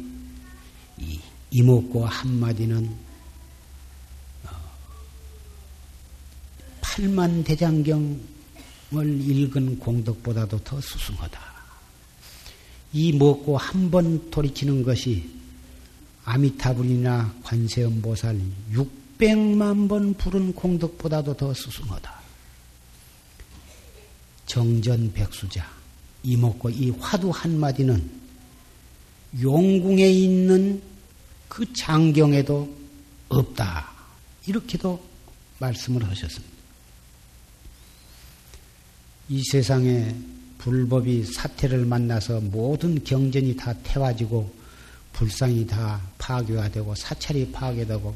[0.97, 1.19] 이
[1.51, 2.89] 이목고 한마디는
[4.45, 4.49] 어,
[6.79, 8.32] 팔만 대장경을
[9.01, 11.39] 읽은 공덕보다도 더 수승하다.
[12.93, 15.29] 이 먹고 한 번 돌이키는 것이
[16.25, 18.39] 아미타불이나 관세음보살
[18.71, 22.13] 600만 번 부른 공덕보다도 더 수승하다.
[24.45, 25.67] 정전 백수자
[26.23, 28.09] 이목고 이 화두 한마디는
[29.41, 30.81] 용궁에 있는
[31.47, 32.73] 그 장경에도
[33.29, 33.91] 없다.
[34.45, 35.03] 이렇게도
[35.59, 36.53] 말씀을 하셨습니다.
[39.29, 40.13] 이 세상에
[40.57, 44.53] 불법이 사태를 만나서 모든 경전이 다 태워지고
[45.13, 48.15] 불상이 다 파괴가 되고 사찰이 파괴되고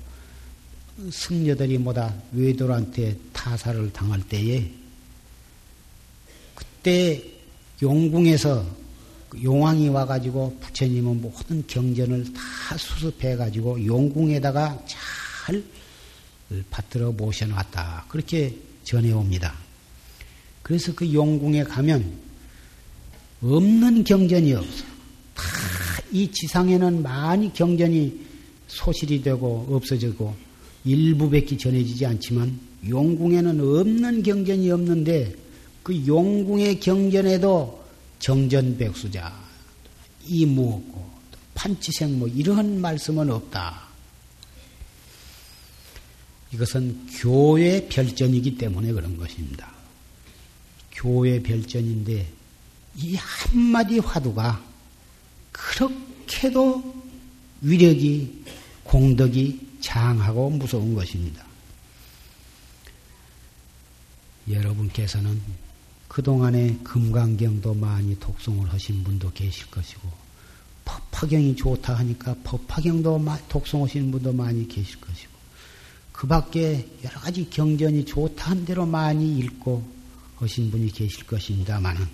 [1.11, 4.71] 승려들이 뭐다 외도한테 타살을 당할 때에
[6.55, 7.23] 그때
[7.81, 8.65] 용궁에서
[9.43, 15.63] 용왕이 와가지고 부처님은 모든 경전을 다 수습해가지고 용궁에다가 잘
[16.71, 18.05] 받들어 모셔놨다.
[18.07, 19.66] 그렇게 전해옵니다.
[20.67, 22.11] 그래서 그 용궁에 가면
[23.41, 24.83] 없는 경전이 없어.
[25.33, 25.77] 다
[26.11, 28.27] 이 지상에는 많이 경전이
[28.67, 30.35] 소실이 되고 없어지고
[30.85, 32.57] 일부밖에 전해지지 않지만
[32.87, 35.35] 용궁에는 없는 경전이 없는데
[35.83, 37.83] 그 용궁의 경전에도
[38.19, 39.33] 정전백수자
[40.27, 41.07] 이무없고
[41.53, 43.87] 판치생 뭐 이런 말씀은 없다.
[46.53, 49.76] 이것은 교회 별전이기 때문에 그런 것입니다.
[50.97, 52.27] 교회 별전인데
[52.95, 54.63] 이 한마디 화두가
[55.51, 57.03] 그렇게도
[57.61, 58.43] 위력이
[58.83, 61.45] 공덕이 장하고 무서운 것입니다.
[64.49, 65.39] 여러분께서는
[66.07, 70.01] 그동안에 금강경도 많이 독송을 하신 분도 계실 것이고
[70.85, 75.31] 법화경이 좋다 하니까 법화경도 독송 오시는 분도 많이 계실 것이고
[76.11, 79.96] 그 밖에 여러 가지 경전이 좋다 한 대로 많이 읽고
[80.37, 82.07] 하신 분이 계실 것입니다만은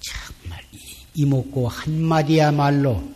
[0.00, 0.64] 정말
[1.14, 3.12] 이목고 한마디야말로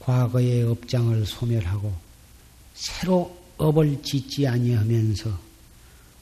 [0.00, 1.94] 과거의 업장을 소멸하고
[2.74, 5.38] 새로 업을 짓지 아니하면서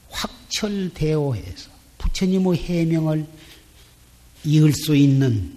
[0.09, 3.27] 확철대오해서 부처님의 해명을
[4.43, 5.55] 이을 수 있는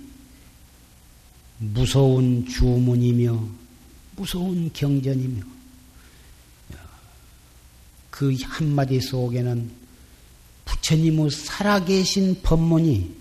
[1.59, 3.49] 무서운 주문이며
[4.16, 5.59] 무서운 경전이며
[8.21, 9.71] 그 한마디 속에는
[10.66, 13.16] 부처님의 살아계신 법문이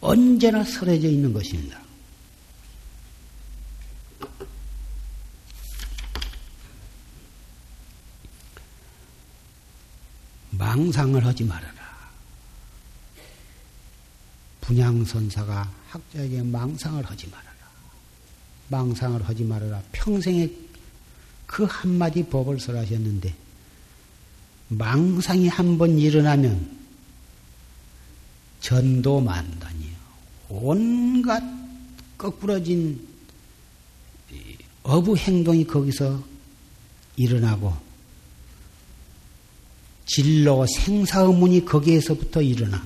[0.00, 1.78] 언제나 설해져 있는 것입니다.
[10.52, 11.74] 망상을 하지 말아라.
[14.62, 17.52] 분양선사가 학자에게 망상을 하지 말아라.
[18.68, 19.82] 망상을 하지 말아라.
[19.92, 20.50] 평생에
[21.46, 23.47] 그 한마디 법을 설하셨는데,
[24.68, 26.78] 망상이 한 번 일어나면
[28.60, 29.96] 전도 만단이요.
[30.50, 31.42] 온갖
[32.16, 33.06] 거꾸러진
[34.82, 36.22] 어부 행동이 거기서
[37.16, 37.74] 일어나고
[40.06, 42.84] 진로 생사의문이 거기에서부터 일어나.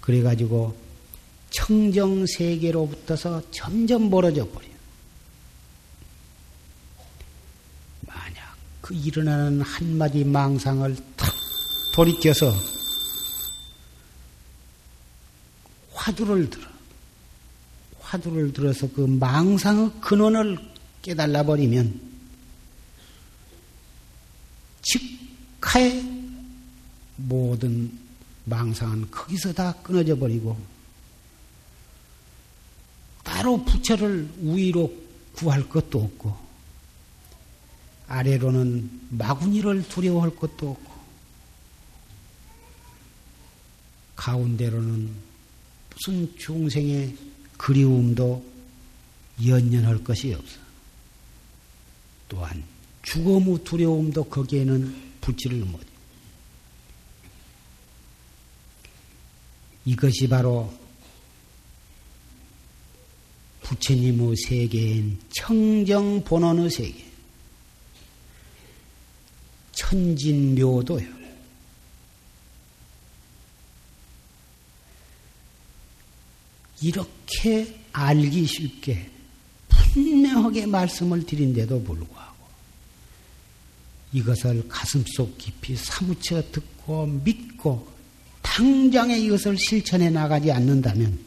[0.00, 0.76] 그래가지고
[1.50, 4.66] 청정 세계로부터서 점점 멀어져 버려.
[8.06, 8.56] 만약
[8.88, 11.30] 그 일어나는 한마디 망상을 탁
[11.94, 12.50] 돌이켜서
[15.92, 16.66] 화두를 들어.
[18.00, 20.56] 화두를 들어서 그 망상의 근원을
[21.02, 22.00] 깨달아 버리면
[24.80, 26.02] 즉하에
[27.16, 27.92] 모든
[28.46, 30.58] 망상은 거기서 다 끊어져 버리고
[33.22, 34.90] 따로 부처를 우위로
[35.34, 36.47] 구할 것도 없고
[38.08, 40.92] 아래로는 마구니를 두려워할 것도 없고
[44.16, 45.10] 가운데로는
[45.90, 47.16] 무슨 중생의
[47.56, 48.44] 그리움도
[49.46, 50.58] 연연할 것이 없어.
[52.28, 52.64] 또한
[53.02, 55.86] 죽음의 두려움도 거기에는 붙지를 못해.
[59.84, 60.72] 이것이 바로
[63.62, 67.07] 부처님의 세계인 청정 본원의 세계.
[69.78, 71.18] 천진묘도요.
[76.80, 79.10] 이렇게 알기 쉽게
[79.68, 82.46] 분명하게 말씀을 드린데도 불구하고
[84.12, 87.88] 이것을 가슴속 깊이 사무쳐 듣고 믿고
[88.42, 91.18] 당장에 이것을 실천해 나가지 않는다면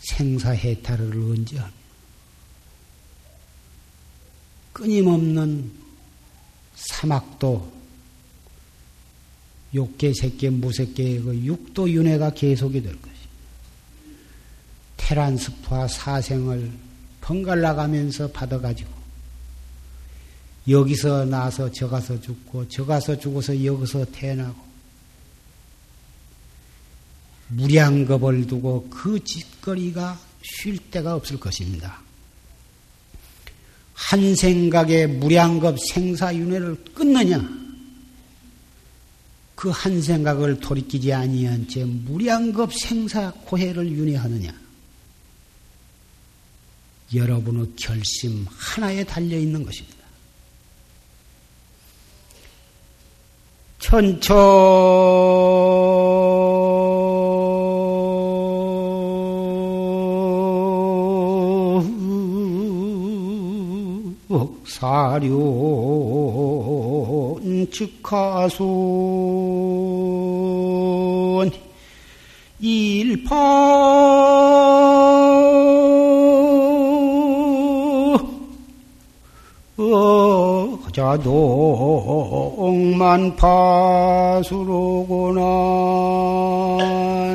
[0.00, 1.58] 생사해탈을 언제
[4.74, 5.70] 끊임없는
[6.74, 7.72] 사막도
[9.74, 13.14] 욕계, 색계, 무색계의 그 육도 윤회가 계속이 될 것이.
[14.96, 16.70] 테란 스프와 사생을
[17.20, 18.90] 번갈아 가면서 받아가지고
[20.68, 24.56] 여기서 나서 저 가서 죽고 저 가서 죽어서 여기서 태어나고
[27.48, 32.03] 무량겁을 두고 그 짓거리가 쉴 데가 없을 것입니다.
[33.94, 37.64] 한 생각에 무량겁 생사윤회를 끊느냐?
[39.54, 44.52] 그 한 생각을 돌이키지 아니한 채 무량겁 생사 고해를 윤회하느냐?
[47.14, 50.04] 여러분의 결심 하나에 달려 있는 것입니다.
[53.78, 54.34] 천천
[64.66, 65.30] 사륜
[67.70, 68.64] 즉하순
[72.60, 73.34] 일파
[80.94, 85.42] 자동만 파수로구나.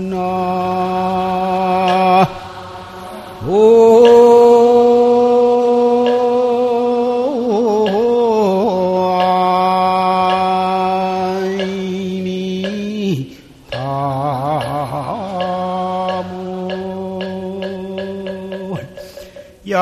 [0.10, 2.26] 나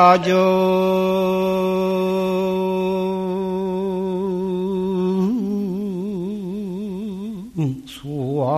[0.08, 0.32] 야저
[7.84, 8.54] 수완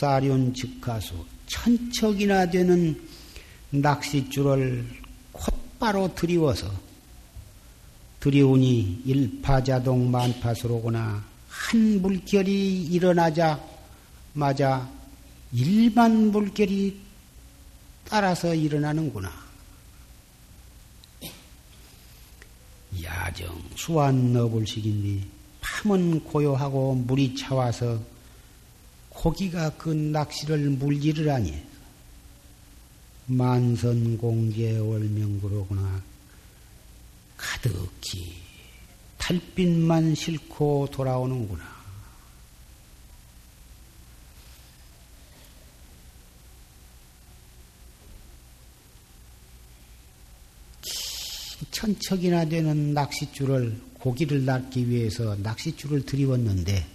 [0.00, 1.12] 사륜 즉가수
[1.46, 2.98] 천척이나 되는
[3.68, 4.86] 낚싯줄을
[5.30, 6.72] 곧바로 들이워서
[8.18, 13.62] 들이우니 일파자동 만파수로구나 한 물결이 일어나자
[14.32, 14.88] 마자
[15.52, 16.98] 일만 물결이
[18.08, 19.30] 따라서 일어나는구나.
[23.02, 25.26] 야정 수완 너불식인데
[25.60, 28.00] 밤은 고요하고 물이 차와서
[29.20, 30.70] 고기가 그 낚시를
[31.28, 31.62] 하니
[33.26, 36.02] 만선공제 월명구로구나
[37.36, 38.32] 가득히
[39.18, 41.80] 달빛만 싣고 돌아오는구나.
[51.72, 56.86] 천척이나 되는 낚싯줄을 고기를 낚기 위해서 낚싯줄을 들이웠는데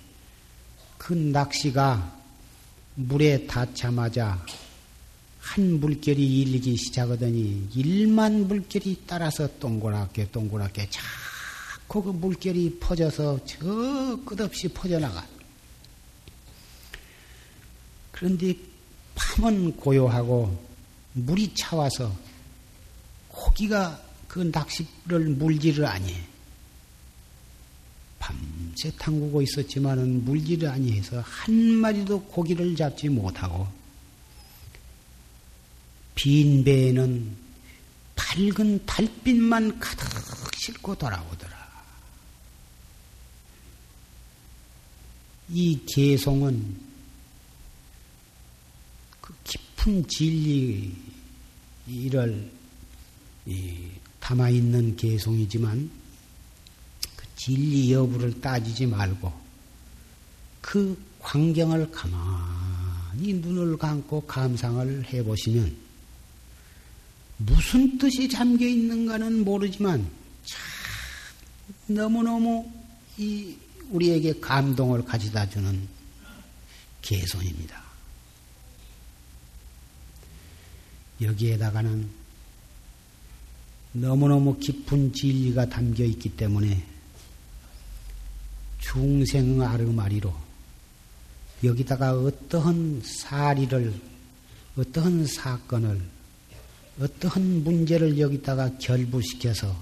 [0.97, 2.14] 그 낚시가
[2.95, 4.43] 물에 닿자마자
[5.39, 14.67] 한 물결이 일리기 시작하더니 일만 물결이 따라서 동그랗게 동그랗게 자꾸 그 물결이 퍼져서 저 끝없이
[14.69, 15.25] 퍼져나가.
[18.11, 18.55] 그런데
[19.13, 20.65] 밤은 고요하고
[21.13, 22.11] 물이 차와서
[23.27, 26.15] 고기가 그 낚시를 물지를 아니.
[28.25, 33.67] 밤새 탕구고 있었지만은 물지를 아니해서 한 마리도 고기를 잡지 못하고
[36.15, 37.45] 빈 배에는
[38.15, 40.07] 밝은 달빛만 가득
[40.57, 41.55] 싣고 돌아오더라.
[45.49, 46.77] 이 개송은
[49.21, 50.95] 그 깊은 진리를
[54.19, 56.04] 담아 있는 개송이지만 그
[57.45, 59.31] 진리 여부를 따지지 말고
[60.61, 65.77] 그 광경을 가만히 눈을 감고 감상을 해보시면
[67.37, 70.09] 무슨 뜻이 잠겨 있는가는 모르지만
[70.43, 70.59] 참
[71.85, 72.67] 너무너무
[73.19, 73.55] 이
[73.91, 75.87] 우리에게 감동을 가져다 주는
[77.03, 77.79] 개성입니다.
[81.21, 82.09] 여기에다가는
[83.91, 86.94] 너무너무 깊은 진리가 담겨 있기 때문에
[88.91, 90.33] 중생 아르마리로
[91.63, 93.93] 여기다가 어떠한 사리를
[94.77, 96.01] 어떠한 사건을
[96.99, 99.75] 어떠한 문제를 여기다가 결부시켜서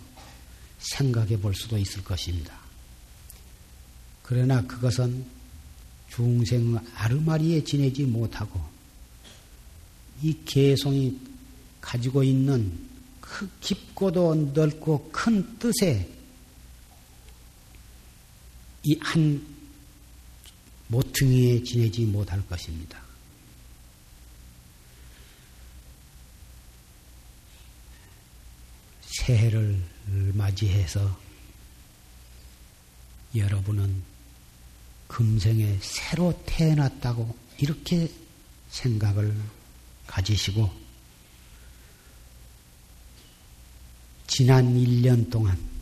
[0.79, 2.57] 생각해 볼 수도 있을 것입니다.
[4.21, 5.25] 그러나 그것은
[6.09, 8.59] 중생 아르마리에 지내지 못하고
[10.21, 11.19] 이 개송이
[11.81, 12.71] 가지고 있는
[13.19, 16.12] 그 깊고도 넓고 큰 뜻에
[18.83, 19.53] 이 한
[20.87, 23.01] 모퉁이에 지내지 못할 것입니다.
[29.01, 29.81] 새해를
[30.33, 31.19] 맞이해서
[33.35, 34.03] 여러분은
[35.07, 38.11] 금생에 새로 태어났다고 이렇게
[38.69, 39.35] 생각을
[40.07, 40.69] 가지시고
[44.27, 45.72] 지난 1년 동안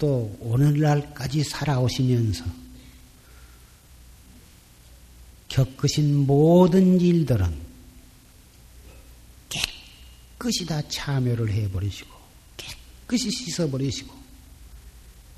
[0.00, 2.42] 또 오늘날까지 살아오시면서
[5.48, 7.54] 겪으신 모든 일들은
[9.50, 12.08] 깨끗이 다 참여를 해버리시고
[12.56, 14.14] 깨끗이 씻어버리시고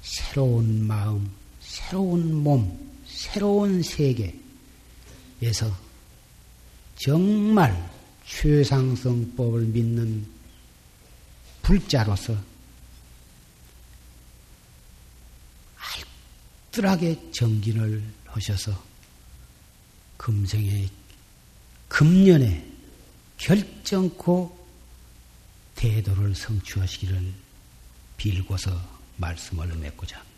[0.02, 1.28] 새로운 마음,
[1.60, 4.32] 새로운 몸, 새로운 세계에서
[6.96, 7.90] 정말
[8.26, 10.24] 최상성법을 믿는
[11.62, 12.51] 불자로서
[16.72, 18.72] 알뜰하게 정진을 하셔서
[20.16, 20.88] 금생에
[21.88, 22.66] 금년에
[23.36, 24.58] 결정코
[25.74, 27.34] 대도를 성취하시기를
[28.16, 28.70] 빌고서
[29.16, 30.31] 말씀을 맺고자 합니다.